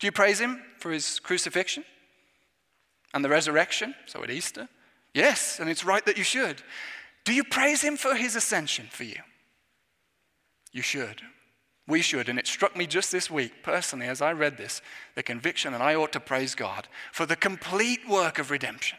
Do 0.01 0.07
you 0.07 0.13
praise 0.13 0.41
him 0.41 0.61
for 0.79 0.91
his 0.91 1.21
crucifixion 1.21 1.85
and 3.15 3.25
the 3.25 3.29
resurrection? 3.29 3.95
So 4.07 4.23
at 4.23 4.31
Easter? 4.31 4.69
Yes, 5.15 5.61
and 5.61 5.71
it's 5.71 5.85
right 5.85 6.05
that 6.05 6.19
you 6.19 6.25
should. 6.25 6.63
Do 7.25 7.33
you 7.33 7.45
praise 7.45 7.83
him 7.83 7.97
for 7.97 8.15
his 8.15 8.37
ascension 8.37 8.89
for 8.91 9.05
you? 9.05 9.21
You 10.73 10.83
should. 10.83 11.23
We 11.87 12.03
should. 12.03 12.29
And 12.29 12.39
it 12.39 12.47
struck 12.47 12.77
me 12.77 12.87
just 12.87 13.13
this 13.13 13.31
week, 13.31 13.63
personally, 13.63 14.07
as 14.07 14.23
I 14.23 14.33
read 14.33 14.57
this, 14.57 14.83
the 15.15 15.23
conviction 15.23 15.73
that 15.73 15.83
I 15.83 15.95
ought 15.95 16.13
to 16.13 16.21
praise 16.21 16.55
God 16.55 16.89
for 17.13 17.27
the 17.27 17.37
complete 17.37 18.09
work 18.09 18.39
of 18.39 18.51
redemption. 18.51 18.99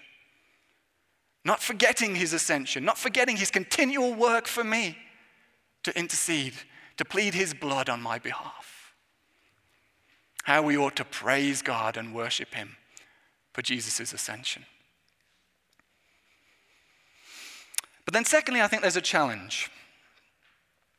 Not 1.44 1.62
forgetting 1.62 2.16
his 2.16 2.34
ascension, 2.34 2.84
not 2.84 2.98
forgetting 2.98 3.38
his 3.38 3.52
continual 3.52 4.14
work 4.14 4.48
for 4.48 4.64
me 4.64 4.98
to 5.84 5.98
intercede, 5.98 6.56
to 6.98 7.06
plead 7.06 7.36
his 7.36 7.54
blood 7.54 7.90
on 7.90 8.02
my 8.02 8.18
behalf. 8.18 8.94
How 10.44 10.62
we 10.62 10.78
ought 10.78 10.96
to 10.96 11.06
praise 11.06 11.62
God 11.62 11.98
and 11.98 12.16
worship 12.16 12.54
him 12.54 12.78
for 13.54 13.62
Jesus' 13.62 14.14
ascension. 14.14 14.66
But 18.06 18.14
then, 18.14 18.26
secondly, 18.26 18.62
I 18.62 18.68
think 18.68 18.82
there's 18.82 18.96
a 18.96 19.02
challenge. 19.02 19.70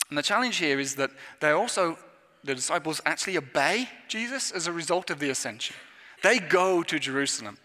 And 0.08 0.18
the 0.18 0.22
challenge 0.22 0.56
here 0.56 0.78
is 0.78 0.96
that 0.96 1.10
they 1.40 1.50
also, 1.50 1.98
the 2.44 2.54
disciples 2.54 3.00
actually 3.06 3.38
obey 3.38 3.88
Jesus 4.08 4.50
as 4.50 4.66
a 4.66 4.72
result 4.72 5.10
of 5.10 5.18
the 5.18 5.30
ascension. 5.30 5.76
They 6.22 6.38
go 6.38 6.82
to 6.82 6.98
Jerusalem. 6.98 7.58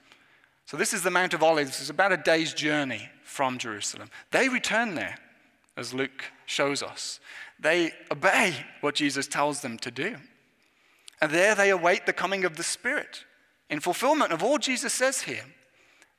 So, 0.66 0.78
this 0.78 0.94
is 0.94 1.04
the 1.04 1.12
Mount 1.12 1.34
of 1.34 1.44
Olives. 1.44 1.80
It's 1.82 1.90
about 1.90 2.14
a 2.14 2.18
day's 2.18 2.54
journey 2.54 3.10
from 3.24 3.58
Jerusalem. 3.58 4.10
They 4.32 4.48
return 4.48 4.96
there, 4.96 5.18
as 5.76 5.94
Luke 5.94 6.26
shows 6.46 6.84
us. 6.84 7.20
They 7.60 7.94
obey 8.12 8.56
what 8.82 8.96
Jesus 8.96 9.28
tells 9.28 9.62
them 9.62 9.78
to 9.80 9.92
do. 9.92 10.18
And 11.22 11.32
there 11.32 11.56
they 11.56 11.70
await 11.70 12.06
the 12.06 12.14
coming 12.14 12.46
of 12.46 12.58
the 12.58 12.64
Spirit 12.64 13.26
in 13.70 13.80
fulfillment 13.80 14.32
of 14.32 14.44
all 14.44 14.58
Jesus 14.58 14.94
says 14.94 15.22
here. 15.22 15.46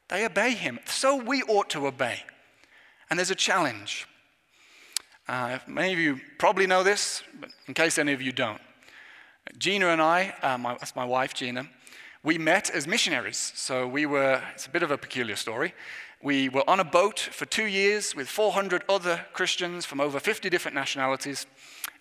They 0.09 0.25
obey 0.25 0.53
him. 0.53 0.79
So 0.87 1.17
we 1.17 1.43
ought 1.43 1.71
to 1.71 1.87
obey. 1.87 2.23
And 3.13 3.19
there's 3.19 3.31
a 3.31 3.35
challenge. 3.35 4.07
Uh, 5.29 5.59
many 5.67 5.93
of 5.93 5.99
you 5.99 6.19
probably 6.39 6.67
know 6.67 6.83
this, 6.83 7.23
but 7.39 7.51
in 7.69 7.75
case 7.75 7.99
any 7.99 8.15
of 8.15 8.23
you 8.23 8.33
don't. 8.33 8.59
Gina 9.59 9.89
and 9.89 10.01
I, 10.01 10.35
uh, 10.41 10.57
my, 10.57 10.79
that's 10.79 10.97
my 10.97 11.05
wife 11.05 11.35
Gina, 11.35 11.69
we 12.23 12.39
met 12.39 12.71
as 12.71 12.87
missionaries. 12.87 13.53
So 13.55 13.87
we 13.87 14.07
were, 14.07 14.43
it's 14.55 14.65
a 14.65 14.71
bit 14.71 14.83
of 14.83 14.91
a 14.91 14.97
peculiar 14.97 15.37
story. 15.37 15.75
We 16.23 16.49
were 16.49 16.65
on 16.67 16.81
a 16.81 16.85
boat 16.85 17.19
for 17.21 17.45
two 17.45 17.67
years 17.67 18.17
with 18.17 18.31
400 18.31 18.83
other 18.89 19.27
Christians 19.35 19.85
from 19.85 20.01
over 20.01 20.19
50 20.19 20.49
different 20.49 20.75
nationalities. 20.75 21.45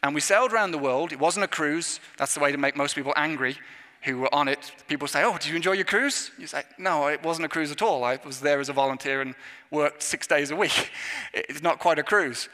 And 0.03 0.15
we 0.15 0.21
sailed 0.21 0.53
around 0.53 0.71
the 0.71 0.77
world. 0.77 1.11
It 1.11 1.19
wasn't 1.19 1.43
a 1.43 1.49
cruise. 1.49 1.99
That's 2.15 2.35
the 2.35 2.39
way 2.39 2.53
to 2.53 2.57
make 2.57 2.77
most 2.77 2.95
people 2.95 3.11
angry 3.17 3.57
who 4.03 4.17
were 4.17 4.33
on 4.33 4.47
it, 4.47 4.71
people 4.87 5.07
say, 5.07 5.23
Oh, 5.23 5.33
did 5.33 5.47
you 5.47 5.55
enjoy 5.55 5.73
your 5.73 5.85
cruise? 5.85 6.31
You 6.37 6.47
say, 6.47 6.63
No, 6.77 7.07
it 7.07 7.23
wasn't 7.23 7.45
a 7.45 7.49
cruise 7.49 7.71
at 7.71 7.81
all. 7.81 8.03
I 8.03 8.19
was 8.25 8.39
there 8.39 8.59
as 8.59 8.69
a 8.69 8.73
volunteer 8.73 9.21
and 9.21 9.35
worked 9.69 10.01
six 10.01 10.27
days 10.27 10.51
a 10.51 10.55
week. 10.55 10.91
It's 11.33 11.61
not 11.61 11.79
quite 11.79 11.99
a 11.99 12.03
cruise. 12.03 12.49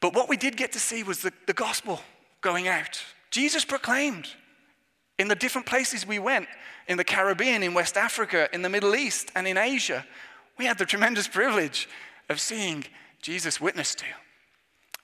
But 0.00 0.14
what 0.14 0.28
we 0.28 0.36
did 0.36 0.56
get 0.56 0.72
to 0.72 0.78
see 0.78 1.02
was 1.02 1.22
the, 1.22 1.32
the 1.46 1.52
gospel 1.52 2.00
going 2.40 2.68
out. 2.68 3.02
Jesus 3.30 3.64
proclaimed 3.64 4.28
in 5.18 5.28
the 5.28 5.34
different 5.34 5.66
places 5.66 6.06
we 6.06 6.18
went 6.18 6.48
in 6.88 6.96
the 6.96 7.04
Caribbean, 7.04 7.62
in 7.62 7.74
West 7.74 7.96
Africa, 7.96 8.48
in 8.52 8.62
the 8.62 8.68
Middle 8.68 8.94
East, 8.94 9.30
and 9.34 9.46
in 9.46 9.56
Asia. 9.56 10.04
We 10.58 10.64
had 10.64 10.78
the 10.78 10.86
tremendous 10.86 11.28
privilege 11.40 11.88
of 12.28 12.40
seeing 12.40 12.84
Jesus 13.22 13.60
witnessed 13.60 13.98
to. 13.98 14.06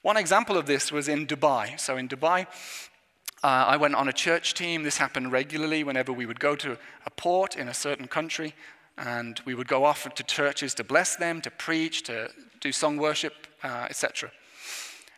One 0.02 0.16
example 0.16 0.56
of 0.56 0.66
this 0.66 0.92
was 0.92 1.08
in 1.08 1.26
Dubai. 1.26 1.78
So, 1.78 1.96
in 1.96 2.08
Dubai, 2.08 2.46
uh, 3.46 3.64
I 3.68 3.76
went 3.76 3.94
on 3.94 4.08
a 4.08 4.12
church 4.12 4.54
team. 4.54 4.82
This 4.82 4.96
happened 4.96 5.30
regularly 5.30 5.84
whenever 5.84 6.12
we 6.12 6.26
would 6.26 6.40
go 6.40 6.56
to 6.56 6.76
a 7.06 7.10
port 7.10 7.54
in 7.54 7.68
a 7.68 7.74
certain 7.74 8.08
country, 8.08 8.56
and 8.98 9.40
we 9.44 9.54
would 9.54 9.68
go 9.68 9.84
off 9.84 10.12
to 10.12 10.22
churches 10.24 10.74
to 10.74 10.82
bless 10.82 11.14
them, 11.14 11.40
to 11.42 11.50
preach, 11.52 12.02
to 12.04 12.28
do 12.60 12.72
song 12.72 12.96
worship, 12.96 13.46
uh, 13.62 13.86
etc. 13.88 14.32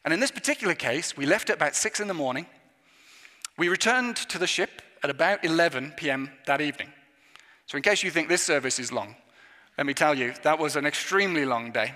And 0.05 0.13
in 0.13 0.21
this 0.21 0.31
particular 0.31 0.75
case, 0.75 1.17
we 1.17 1.25
left 1.25 1.49
at 1.49 1.57
about 1.57 1.75
six 1.75 2.01
in 2.01 2.09
the 2.09 2.13
morning. 2.13 2.45
We 3.57 3.71
returned 3.71 4.17
to 4.17 4.37
the 4.37 4.47
ship 4.47 4.83
at 5.03 5.09
about 5.09 5.43
11 5.43 5.95
p.m. 5.97 6.31
that 6.45 6.61
evening. 6.61 6.93
So, 7.65 7.77
in 7.77 7.83
case 7.83 8.03
you 8.03 8.11
think 8.11 8.29
this 8.29 8.43
service 8.43 8.79
is 8.79 8.93
long, 8.93 9.17
let 9.79 9.87
me 9.87 9.95
tell 9.95 10.15
you, 10.15 10.35
that 10.43 10.59
was 10.59 10.77
an 10.77 10.85
extremely 10.85 11.47
long 11.47 11.73
day. 11.73 11.95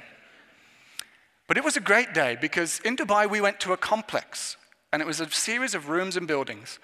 But 1.46 1.58
it 1.58 1.64
was 1.64 1.76
a 1.76 1.80
great 1.80 2.14
day 2.14 2.38
because 2.40 2.80
in 2.86 2.96
Dubai 2.96 3.28
we 3.28 3.42
went 3.42 3.60
to 3.60 3.74
a 3.74 3.76
complex 3.76 4.56
and 4.92 5.00
it 5.00 5.06
was 5.06 5.20
a 5.20 5.30
series 5.30 5.74
of 5.74 5.88
rooms 5.88 6.16
and 6.16 6.28
buildings. 6.28 6.78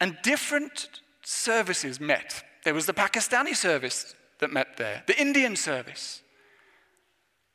And 0.00 0.18
different 0.22 1.00
services 1.22 1.98
met. 1.98 2.44
There 2.64 2.74
was 2.74 2.86
the 2.86 2.92
Pakistani 2.92 3.56
service 3.56 4.14
that 4.38 4.52
met 4.52 4.76
there, 4.76 5.02
the 5.06 5.18
Indian 5.18 5.56
service, 5.56 6.22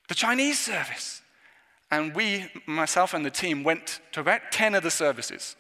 the 0.08 0.16
Chinese 0.16 0.60
service. 0.60 1.22
And 1.92 2.16
we, 2.16 2.50
myself 2.66 3.14
and 3.14 3.26
the 3.26 3.30
team, 3.30 3.64
went 3.64 4.00
to 4.14 4.22
about 4.22 4.42
10 4.52 4.76
of 4.76 4.84
the 4.84 4.90
services, 4.90 5.56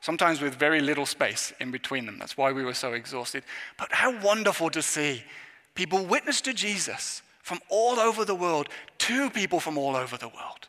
sometimes 0.00 0.40
with 0.40 0.54
very 0.54 0.80
little 0.80 1.06
space 1.06 1.52
in 1.58 1.70
between 1.70 2.06
them. 2.06 2.18
That's 2.18 2.36
why 2.36 2.52
we 2.52 2.62
were 2.62 2.74
so 2.74 2.92
exhausted. 2.92 3.44
But 3.78 3.90
how 3.90 4.20
wonderful 4.20 4.70
to 4.70 4.82
see 4.82 5.24
people 5.74 6.04
witness 6.04 6.40
to 6.42 6.52
Jesus 6.52 7.22
from 7.42 7.60
all 7.68 7.98
over 7.98 8.24
the 8.24 8.34
world, 8.34 8.68
to 8.98 9.30
people 9.30 9.58
from 9.58 9.78
all 9.78 9.96
over 9.96 10.16
the 10.16 10.28
world. 10.28 10.68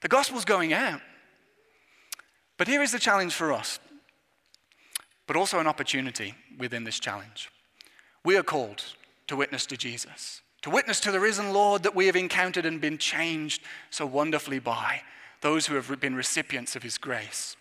The 0.00 0.08
gospel's 0.08 0.46
going 0.46 0.72
out. 0.72 1.02
But 2.60 2.68
here 2.68 2.82
is 2.82 2.92
the 2.92 2.98
challenge 2.98 3.32
for 3.32 3.54
us, 3.54 3.78
but 5.26 5.34
also 5.34 5.60
an 5.60 5.66
opportunity 5.66 6.34
within 6.58 6.84
this 6.84 7.00
challenge. 7.00 7.50
We 8.22 8.36
are 8.36 8.42
called 8.42 8.84
to 9.28 9.36
witness 9.36 9.64
to 9.64 9.78
Jesus, 9.78 10.42
to 10.60 10.68
witness 10.68 11.00
to 11.00 11.10
the 11.10 11.20
risen 11.20 11.54
Lord 11.54 11.84
that 11.84 11.94
we 11.94 12.04
have 12.04 12.16
encountered 12.16 12.66
and 12.66 12.78
been 12.78 12.98
changed 12.98 13.62
so 13.88 14.04
wonderfully 14.04 14.58
by, 14.58 15.00
those 15.40 15.68
who 15.68 15.74
have 15.76 16.00
been 16.00 16.14
recipients 16.14 16.76
of 16.76 16.82
his 16.82 16.98
grace. 16.98 17.56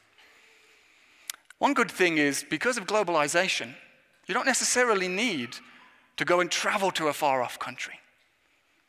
One 1.60 1.74
good 1.74 1.90
thing 1.90 2.18
is 2.18 2.44
because 2.50 2.76
of 2.76 2.86
globalization, 2.86 3.76
you 4.28 4.34
don't 4.34 4.46
necessarily 4.46 5.08
need 5.08 5.56
to 6.18 6.26
go 6.26 6.42
and 6.42 6.52
travel 6.52 6.92
to 6.92 7.08
a 7.08 7.14
far 7.14 7.42
off 7.42 7.58
country. 7.58 8.02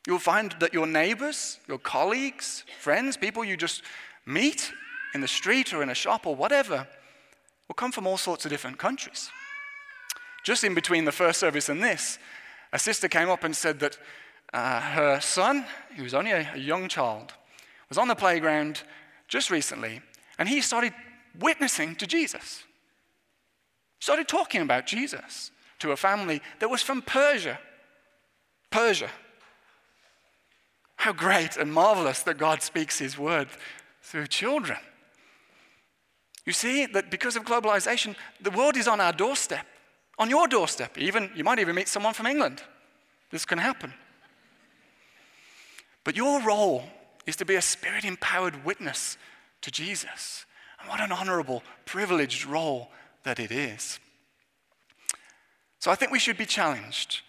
You'll 0.09 0.19
find 0.19 0.57
that 0.59 0.75
your 0.75 0.89
neighbors, 0.89 1.61
your 1.69 1.79
colleagues, 1.79 2.65
friends, 2.81 3.17
people 3.17 3.45
you 3.45 3.57
just 3.57 3.83
meet 4.27 4.73
in 5.15 5.21
the 5.21 5.29
street 5.29 5.73
or 5.73 5.83
in 5.83 5.91
a 5.91 5.95
shop 5.95 6.27
or 6.27 6.37
whatever, 6.37 6.87
will 7.69 7.75
come 7.75 7.93
from 7.93 8.07
all 8.07 8.17
sorts 8.17 8.45
of 8.45 8.51
different 8.51 8.79
countries. 8.79 9.31
Just 10.45 10.65
in 10.65 10.75
between 10.75 11.05
the 11.05 11.13
first 11.13 11.39
service 11.39 11.69
and 11.69 11.83
this, 11.83 12.19
a 12.73 12.79
sister 12.79 13.09
came 13.09 13.29
up 13.29 13.45
and 13.45 13.55
said 13.55 13.81
that 13.81 13.99
uh, 14.53 14.81
her 14.81 15.21
son, 15.21 15.65
who 15.97 16.03
was 16.03 16.15
only 16.15 16.33
a, 16.33 16.49
a 16.55 16.59
young 16.59 16.89
child, 16.89 17.35
was 17.89 17.99
on 17.99 18.09
the 18.09 18.15
playground 18.15 18.83
just 19.29 19.51
recently, 19.51 20.01
and 20.39 20.49
he 20.49 20.61
started 20.61 20.93
witnessing 21.39 21.95
to 21.97 22.07
Jesus. 22.07 22.65
Started 24.01 24.27
talking 24.27 24.63
about 24.63 24.87
Jesus 24.87 25.51
to 25.79 25.93
a 25.93 25.97
family 25.97 26.41
that 26.59 26.71
was 26.71 26.83
from 26.83 27.03
Persia. 27.03 27.59
Persia. 28.71 29.11
How 30.97 31.13
great 31.13 31.57
and 31.57 31.73
marvelous 31.73 32.23
that 32.23 32.39
God 32.39 32.63
speaks 32.63 32.99
his 32.99 33.19
word 33.19 33.49
through 34.03 34.27
children. 34.27 34.79
You 36.47 36.53
see 36.53 36.87
that 36.87 37.11
because 37.11 37.37
of 37.37 37.45
globalization, 37.45 38.17
the 38.41 38.51
world 38.51 38.77
is 38.77 38.89
on 38.89 39.01
our 39.01 39.13
doorstep, 39.13 39.67
on 40.19 40.31
your 40.31 40.49
doorstep. 40.49 40.99
Even 40.99 41.31
you 41.35 41.45
might 41.45 41.59
even 41.59 41.75
meet 41.75 41.89
someone 41.89 42.15
from 42.15 42.27
England. 42.27 42.63
This 43.31 43.45
can 43.45 43.59
happen. 43.59 43.93
But 46.05 46.17
your 46.17 46.41
role 46.43 46.85
is 47.27 47.37
to 47.37 47.45
be 47.45 47.57
a 47.57 47.63
spirit 47.63 48.05
empowered 48.05 48.65
witness 48.65 49.17
to 49.61 49.71
Jesus. 49.71 50.47
And 50.81 50.89
what 50.89 51.01
an 51.01 51.13
honorable, 51.13 51.63
privileged 51.85 52.47
role 52.47 52.91
that 53.23 53.39
it 53.39 53.53
is. 53.53 54.01
So 55.79 55.91
I 55.91 55.95
think 55.95 56.11
we 56.11 56.19
should 56.19 56.39
be 56.39 56.47
challenged. 56.47 57.23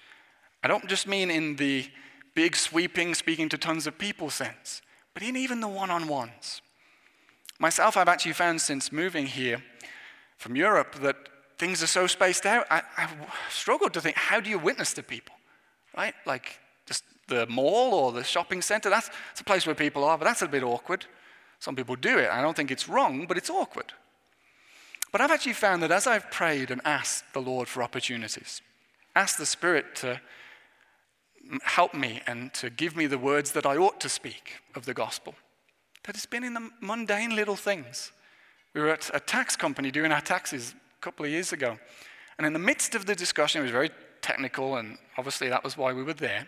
I 0.63 0.67
don't 0.67 0.87
just 0.87 1.07
mean 1.07 1.29
in 1.29 1.57
the 1.57 1.89
big, 2.33 2.55
sweeping, 2.55 3.13
speaking 3.13 3.49
to 3.49 3.57
tons 3.57 3.87
of 3.87 3.97
people 3.97 4.29
sense, 4.29 4.81
but 5.13 5.23
in 5.23 5.35
even 5.35 5.59
the 5.59 5.67
one 5.67 5.89
on 5.89 6.07
ones. 6.07 6.61
Myself, 7.61 7.95
I've 7.95 8.07
actually 8.07 8.33
found 8.33 8.59
since 8.59 8.91
moving 8.91 9.27
here 9.27 9.61
from 10.37 10.55
Europe 10.55 10.95
that 10.95 11.15
things 11.59 11.83
are 11.83 11.87
so 11.87 12.07
spaced 12.07 12.47
out. 12.47 12.65
I, 12.71 12.81
have 12.95 13.15
struggled 13.51 13.93
to 13.93 14.01
think 14.01 14.15
how 14.15 14.39
do 14.39 14.49
you 14.49 14.57
witness 14.57 14.95
to 14.95 15.03
people, 15.03 15.35
right? 15.95 16.15
Like 16.25 16.59
just 16.87 17.03
the 17.27 17.45
mall 17.45 17.93
or 17.93 18.11
the 18.13 18.23
shopping 18.23 18.63
center, 18.63 18.89
that's, 18.89 19.09
that's 19.09 19.41
a 19.41 19.43
place 19.43 19.67
where 19.67 19.75
people 19.75 20.03
are, 20.03 20.17
but 20.17 20.25
that's 20.25 20.41
a 20.41 20.47
bit 20.47 20.63
awkward. 20.63 21.05
Some 21.59 21.75
people 21.75 21.95
do 21.95 22.17
it. 22.17 22.31
I 22.31 22.41
don't 22.41 22.57
think 22.57 22.71
it's 22.71 22.89
wrong, 22.89 23.27
but 23.27 23.37
it's 23.37 23.51
awkward. 23.51 23.93
But 25.11 25.21
I've 25.21 25.29
actually 25.29 25.53
found 25.53 25.83
that 25.83 25.91
as 25.91 26.07
I've 26.07 26.31
prayed 26.31 26.71
and 26.71 26.81
asked 26.83 27.25
the 27.33 27.43
Lord 27.43 27.67
for 27.67 27.83
opportunities, 27.83 28.63
asked 29.15 29.37
the 29.37 29.45
Spirit 29.45 29.95
to 29.97 30.19
help 31.61 31.93
me 31.93 32.23
and 32.25 32.51
to 32.55 32.71
give 32.71 32.95
me 32.95 33.05
the 33.05 33.19
words 33.19 33.51
that 33.51 33.67
I 33.67 33.77
ought 33.77 33.99
to 33.99 34.09
speak 34.09 34.61
of 34.73 34.85
the 34.85 34.95
gospel, 34.95 35.35
that 36.03 36.15
it's 36.15 36.25
been 36.25 36.43
in 36.43 36.53
the 36.53 36.69
mundane 36.79 37.35
little 37.35 37.55
things. 37.55 38.11
We 38.73 38.81
were 38.81 38.89
at 38.89 39.09
a 39.13 39.19
tax 39.19 39.55
company 39.55 39.91
doing 39.91 40.11
our 40.11 40.21
taxes 40.21 40.73
a 40.97 41.01
couple 41.01 41.25
of 41.25 41.31
years 41.31 41.53
ago. 41.53 41.77
And 42.37 42.47
in 42.47 42.53
the 42.53 42.59
midst 42.59 42.95
of 42.95 43.05
the 43.05 43.15
discussion, 43.15 43.59
it 43.59 43.63
was 43.63 43.71
very 43.71 43.91
technical, 44.21 44.77
and 44.77 44.97
obviously 45.17 45.49
that 45.49 45.63
was 45.63 45.77
why 45.77 45.93
we 45.93 46.03
were 46.03 46.13
there. 46.13 46.47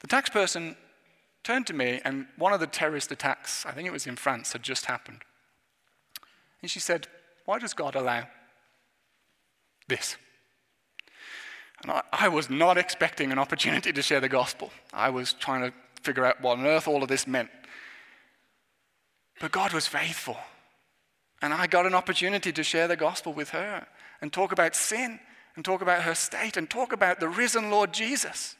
The 0.00 0.06
tax 0.06 0.30
person 0.30 0.76
turned 1.42 1.66
to 1.68 1.72
me, 1.72 2.00
and 2.04 2.26
one 2.36 2.52
of 2.52 2.60
the 2.60 2.66
terrorist 2.66 3.10
attacks, 3.10 3.64
I 3.64 3.72
think 3.72 3.86
it 3.86 3.92
was 3.92 4.06
in 4.06 4.16
France, 4.16 4.52
had 4.52 4.62
just 4.62 4.86
happened. 4.86 5.22
And 6.62 6.70
she 6.70 6.80
said, 6.80 7.06
Why 7.44 7.58
does 7.58 7.74
God 7.74 7.94
allow 7.94 8.26
this? 9.88 10.16
And 11.82 11.92
I, 11.92 12.02
I, 12.12 12.28
was 12.28 12.50
not 12.50 12.78
expecting 12.78 13.30
an 13.32 13.38
opportunity 13.38 13.92
to 13.92 14.02
share 14.02 14.20
the 14.20 14.28
gospel. 14.28 14.70
I 14.92 15.10
was 15.10 15.34
trying 15.34 15.62
to 15.62 15.72
figure 16.02 16.24
out 16.24 16.40
what 16.40 16.58
on 16.58 16.66
earth 16.66 16.88
all 16.88 17.02
of 17.02 17.08
this 17.08 17.26
meant. 17.26 17.50
But 19.40 19.52
God 19.52 19.72
was 19.72 19.86
faithful. 19.86 20.36
And 21.42 21.52
I 21.52 21.66
got 21.66 21.86
an 21.86 21.94
opportunity 21.94 22.52
to 22.52 22.62
share 22.62 22.88
the 22.88 22.96
gospel 22.96 23.32
with 23.32 23.50
her 23.50 23.86
and 24.20 24.32
talk 24.32 24.52
about 24.52 24.74
sin 24.74 25.20
and 25.54 25.64
talk 25.64 25.82
about 25.82 26.02
her 26.02 26.14
state 26.14 26.56
and 26.56 26.68
talk 26.68 26.92
about 26.92 27.20
the 27.20 27.28
risen 27.28 27.70
Lord 27.70 27.92
Jesus. 27.92 28.56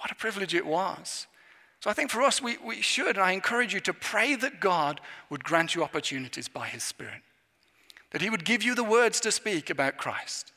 What 0.00 0.10
a 0.10 0.14
privilege 0.14 0.54
it 0.54 0.66
was. 0.66 1.26
So 1.80 1.90
I 1.90 1.92
think 1.92 2.10
for 2.10 2.22
us, 2.22 2.40
we, 2.40 2.56
we 2.58 2.80
should, 2.80 3.16
and 3.16 3.24
I 3.24 3.32
encourage 3.32 3.74
you 3.74 3.80
to 3.80 3.92
pray 3.92 4.34
that 4.36 4.60
God 4.60 5.00
would 5.28 5.44
grant 5.44 5.74
you 5.74 5.84
opportunities 5.84 6.48
by 6.48 6.68
His 6.68 6.82
Spirit, 6.82 7.22
that 8.12 8.22
He 8.22 8.30
would 8.30 8.44
give 8.44 8.62
you 8.62 8.74
the 8.74 8.84
words 8.84 9.20
to 9.20 9.30
speak 9.30 9.68
about 9.68 9.98
Christ, 9.98 10.52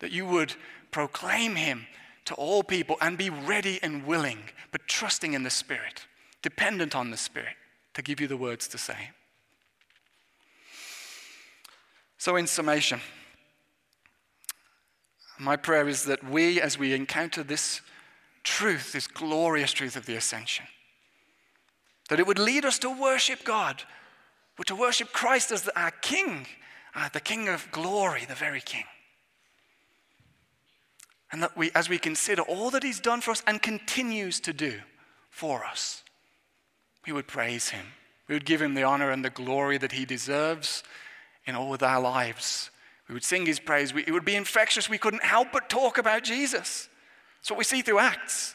that 0.00 0.12
you 0.12 0.26
would 0.26 0.54
proclaim 0.90 1.56
Him 1.56 1.86
to 2.26 2.34
all 2.34 2.62
people 2.62 2.96
and 3.00 3.16
be 3.16 3.30
ready 3.30 3.80
and 3.82 4.06
willing, 4.06 4.38
but 4.70 4.86
trusting 4.86 5.32
in 5.32 5.42
the 5.42 5.50
Spirit, 5.50 6.06
dependent 6.42 6.94
on 6.94 7.10
the 7.10 7.16
Spirit 7.16 7.56
to 8.00 8.02
give 8.02 8.18
you 8.18 8.26
the 8.26 8.36
words 8.36 8.66
to 8.66 8.78
say. 8.78 9.10
So, 12.16 12.36
in 12.36 12.46
summation, 12.46 13.00
my 15.38 15.56
prayer 15.56 15.86
is 15.86 16.06
that 16.06 16.24
we, 16.24 16.62
as 16.62 16.78
we 16.78 16.94
encounter 16.94 17.42
this 17.42 17.82
truth, 18.42 18.92
this 18.92 19.06
glorious 19.06 19.72
truth 19.72 19.96
of 19.96 20.06
the 20.06 20.16
ascension. 20.16 20.64
That 22.08 22.18
it 22.18 22.26
would 22.26 22.38
lead 22.38 22.64
us 22.64 22.78
to 22.78 22.90
worship 22.90 23.44
God, 23.44 23.82
to 24.66 24.74
worship 24.74 25.12
Christ 25.12 25.52
as 25.52 25.68
our 25.76 25.90
King, 25.90 26.46
uh, 26.94 27.10
the 27.12 27.20
King 27.20 27.48
of 27.48 27.70
glory, 27.70 28.24
the 28.26 28.34
very 28.34 28.62
King. 28.62 28.84
And 31.32 31.42
that 31.42 31.54
we, 31.54 31.70
as 31.74 31.90
we 31.90 31.98
consider 31.98 32.42
all 32.42 32.70
that 32.70 32.82
He's 32.82 33.00
done 33.00 33.20
for 33.20 33.30
us 33.30 33.42
and 33.46 33.60
continues 33.60 34.40
to 34.40 34.54
do 34.54 34.80
for 35.30 35.64
us, 35.64 36.02
we 37.06 37.12
would 37.12 37.26
praise 37.26 37.70
Him. 37.70 37.86
We 38.28 38.34
would 38.34 38.44
give 38.44 38.62
Him 38.62 38.74
the 38.74 38.82
honor 38.82 39.10
and 39.10 39.24
the 39.24 39.30
glory 39.30 39.78
that 39.78 39.92
He 39.92 40.04
deserves 40.04 40.82
in 41.46 41.54
all 41.54 41.74
of 41.74 41.82
our 41.82 42.00
lives. 42.00 42.70
We 43.08 43.14
would 43.14 43.24
sing 43.24 43.46
His 43.46 43.58
praise. 43.58 43.92
We, 43.92 44.04
it 44.06 44.12
would 44.12 44.24
be 44.24 44.36
infectious. 44.36 44.88
We 44.88 44.98
couldn't 44.98 45.24
help 45.24 45.48
but 45.52 45.68
talk 45.68 45.98
about 45.98 46.22
Jesus. 46.22 46.88
That's 47.40 47.50
what 47.50 47.58
we 47.58 47.64
see 47.64 47.82
through 47.82 47.98
Acts. 47.98 48.54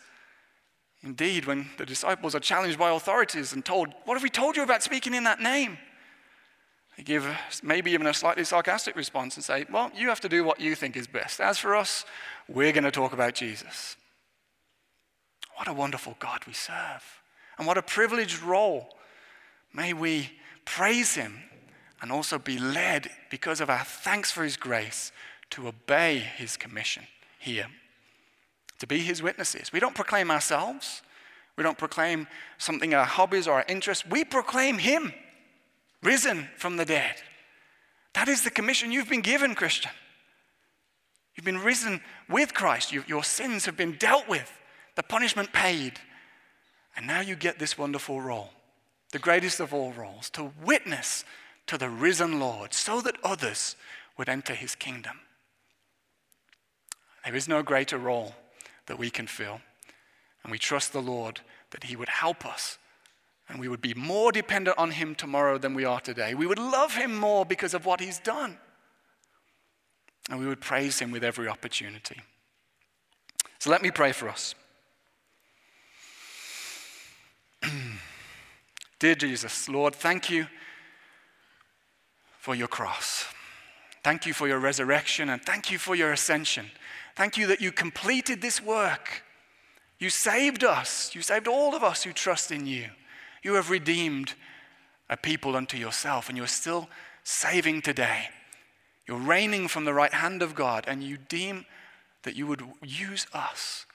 Indeed, 1.03 1.45
when 1.45 1.69
the 1.77 1.85
disciples 1.85 2.33
are 2.33 2.39
challenged 2.39 2.79
by 2.79 2.89
authorities 2.89 3.53
and 3.53 3.63
told, 3.63 3.89
What 4.05 4.15
have 4.15 4.23
we 4.23 4.29
told 4.29 4.55
you 4.57 4.63
about 4.63 4.83
speaking 4.83 5.13
in 5.13 5.23
that 5.25 5.39
name? 5.39 5.77
They 6.97 7.03
give 7.03 7.27
maybe 7.61 7.91
even 7.91 8.07
a 8.07 8.13
slightly 8.13 8.43
sarcastic 8.43 8.95
response 8.95 9.35
and 9.35 9.43
say, 9.43 9.65
Well, 9.69 9.91
you 9.95 10.07
have 10.09 10.21
to 10.21 10.29
do 10.29 10.43
what 10.43 10.59
you 10.59 10.75
think 10.75 10.95
is 10.95 11.07
best. 11.07 11.41
As 11.41 11.59
for 11.59 11.75
us, 11.75 12.05
we're 12.47 12.71
going 12.71 12.85
to 12.85 12.91
talk 12.91 13.13
about 13.13 13.35
Jesus. 13.35 13.97
What 15.57 15.67
a 15.67 15.73
wonderful 15.73 16.15
God 16.19 16.45
we 16.47 16.53
serve. 16.53 17.03
And 17.57 17.67
what 17.67 17.77
a 17.77 17.81
privileged 17.81 18.41
role. 18.41 18.89
May 19.73 19.93
we 19.93 20.31
praise 20.65 21.15
Him 21.15 21.41
and 22.01 22.11
also 22.11 22.37
be 22.37 22.57
led 22.57 23.09
because 23.29 23.61
of 23.61 23.69
our 23.69 23.83
thanks 23.83 24.31
for 24.31 24.43
His 24.43 24.57
grace 24.57 25.11
to 25.51 25.67
obey 25.67 26.17
His 26.17 26.57
commission 26.57 27.03
here 27.39 27.67
to 28.79 28.87
be 28.87 28.99
his 28.99 29.21
witnesses. 29.21 29.71
We 29.71 29.79
don't 29.79 29.95
proclaim 29.95 30.31
ourselves. 30.31 31.01
We 31.57 31.63
don't 31.63 31.77
proclaim 31.77 32.27
something 32.57 32.93
our 32.93 33.05
hobbies 33.05 33.47
or 33.47 33.53
our 33.53 33.65
interests. 33.67 34.05
We 34.05 34.23
proclaim 34.23 34.77
him 34.77 35.13
risen 36.03 36.49
from 36.57 36.77
the 36.77 36.85
dead. 36.85 37.15
That 38.13 38.27
is 38.27 38.43
the 38.43 38.49
commission 38.49 38.91
you've 38.91 39.09
been 39.09 39.21
given, 39.21 39.55
Christian. 39.55 39.91
You've 41.35 41.45
been 41.45 41.59
risen 41.59 42.01
with 42.29 42.53
Christ. 42.53 42.91
You, 42.91 43.03
your 43.07 43.23
sins 43.23 43.65
have 43.65 43.75
been 43.75 43.97
dealt 43.97 44.27
with, 44.27 44.51
the 44.95 45.03
punishment 45.03 45.51
paid. 45.51 45.99
And 46.95 47.07
now 47.07 47.19
you 47.19 47.35
get 47.35 47.59
this 47.59 47.77
wonderful 47.77 48.21
role, 48.21 48.51
the 49.11 49.19
greatest 49.19 49.59
of 49.59 49.73
all 49.73 49.91
roles, 49.91 50.29
to 50.31 50.51
witness 50.63 51.25
to 51.67 51.77
the 51.77 51.89
risen 51.89 52.39
Lord 52.39 52.73
so 52.73 53.01
that 53.01 53.17
others 53.23 53.75
would 54.17 54.29
enter 54.29 54.53
his 54.53 54.75
kingdom. 54.75 55.19
There 57.25 57.35
is 57.35 57.47
no 57.47 57.63
greater 57.63 57.97
role 57.97 58.35
that 58.85 58.99
we 58.99 59.09
can 59.09 59.27
fill. 59.27 59.61
And 60.43 60.51
we 60.51 60.59
trust 60.59 60.93
the 60.93 61.01
Lord 61.01 61.41
that 61.71 61.85
He 61.85 61.95
would 61.95 62.09
help 62.09 62.45
us 62.45 62.77
and 63.49 63.59
we 63.59 63.67
would 63.67 63.81
be 63.81 63.93
more 63.93 64.31
dependent 64.31 64.77
on 64.77 64.91
Him 64.91 65.15
tomorrow 65.15 65.57
than 65.57 65.73
we 65.73 65.85
are 65.85 65.99
today. 65.99 66.33
We 66.33 66.47
would 66.47 66.59
love 66.59 66.95
Him 66.95 67.15
more 67.15 67.45
because 67.45 67.73
of 67.73 67.85
what 67.85 67.99
He's 67.99 68.19
done. 68.19 68.57
And 70.29 70.39
we 70.39 70.47
would 70.47 70.61
praise 70.61 70.99
Him 70.99 71.11
with 71.11 71.23
every 71.23 71.47
opportunity. 71.47 72.21
So 73.59 73.69
let 73.69 73.81
me 73.81 73.91
pray 73.91 74.11
for 74.11 74.29
us. 74.29 74.55
Dear 78.99 79.15
Jesus, 79.15 79.67
Lord, 79.67 79.95
thank 79.95 80.29
you 80.29 80.47
for 82.39 82.55
your 82.55 82.67
cross. 82.67 83.25
Thank 84.03 84.25
you 84.25 84.33
for 84.33 84.47
your 84.47 84.59
resurrection 84.59 85.29
and 85.29 85.41
thank 85.41 85.71
you 85.71 85.77
for 85.77 85.95
your 85.95 86.11
ascension. 86.11 86.69
Thank 87.15 87.37
you 87.37 87.47
that 87.47 87.61
you 87.61 87.71
completed 87.71 88.41
this 88.41 88.61
work. 88.61 89.23
You 89.99 90.09
saved 90.09 90.63
us. 90.63 91.15
You 91.15 91.21
saved 91.21 91.47
all 91.47 91.75
of 91.75 91.83
us 91.83 92.03
who 92.03 92.13
trust 92.13 92.51
in 92.51 92.65
you. 92.65 92.89
You 93.43 93.55
have 93.55 93.69
redeemed 93.69 94.33
a 95.09 95.17
people 95.17 95.55
unto 95.55 95.77
yourself, 95.77 96.29
and 96.29 96.37
you're 96.37 96.47
still 96.47 96.89
saving 97.23 97.81
today. 97.81 98.29
You're 99.07 99.17
reigning 99.17 99.67
from 99.67 99.85
the 99.85 99.93
right 99.93 100.13
hand 100.13 100.41
of 100.41 100.55
God, 100.55 100.85
and 100.87 101.03
you 101.03 101.17
deem 101.17 101.65
that 102.23 102.35
you 102.35 102.47
would 102.47 102.63
use 102.83 103.27
us 103.33 103.85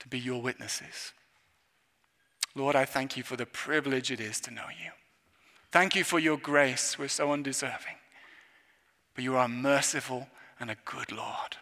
to 0.00 0.08
be 0.08 0.18
your 0.18 0.42
witnesses. 0.42 1.12
Lord, 2.56 2.74
I 2.74 2.86
thank 2.86 3.18
you 3.18 3.22
for 3.22 3.36
the 3.36 3.44
privilege 3.46 4.10
it 4.10 4.18
is 4.18 4.40
to 4.40 4.50
know 4.50 4.64
you. 4.82 4.90
Thank 5.70 5.94
you 5.94 6.04
for 6.04 6.18
your 6.18 6.38
grace. 6.38 6.98
We're 6.98 7.08
so 7.08 7.30
undeserving. 7.30 7.96
But 9.14 9.24
you 9.24 9.36
are 9.36 9.46
merciful 9.46 10.28
and 10.58 10.70
a 10.70 10.76
good 10.86 11.12
Lord, 11.12 11.58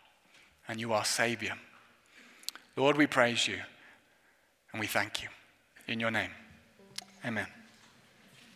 and 0.68 0.80
you 0.80 0.92
are 0.92 1.05
Savior. 1.05 1.55
Lord, 2.76 2.97
we 2.97 3.09
praise 3.09 3.49
you 3.49 3.59
and 4.72 4.80
we 4.80 4.86
thank 4.86 5.22
you. 5.22 5.28
In 5.88 5.99
your 5.99 6.12
name, 6.12 6.30
amen. 7.24 7.47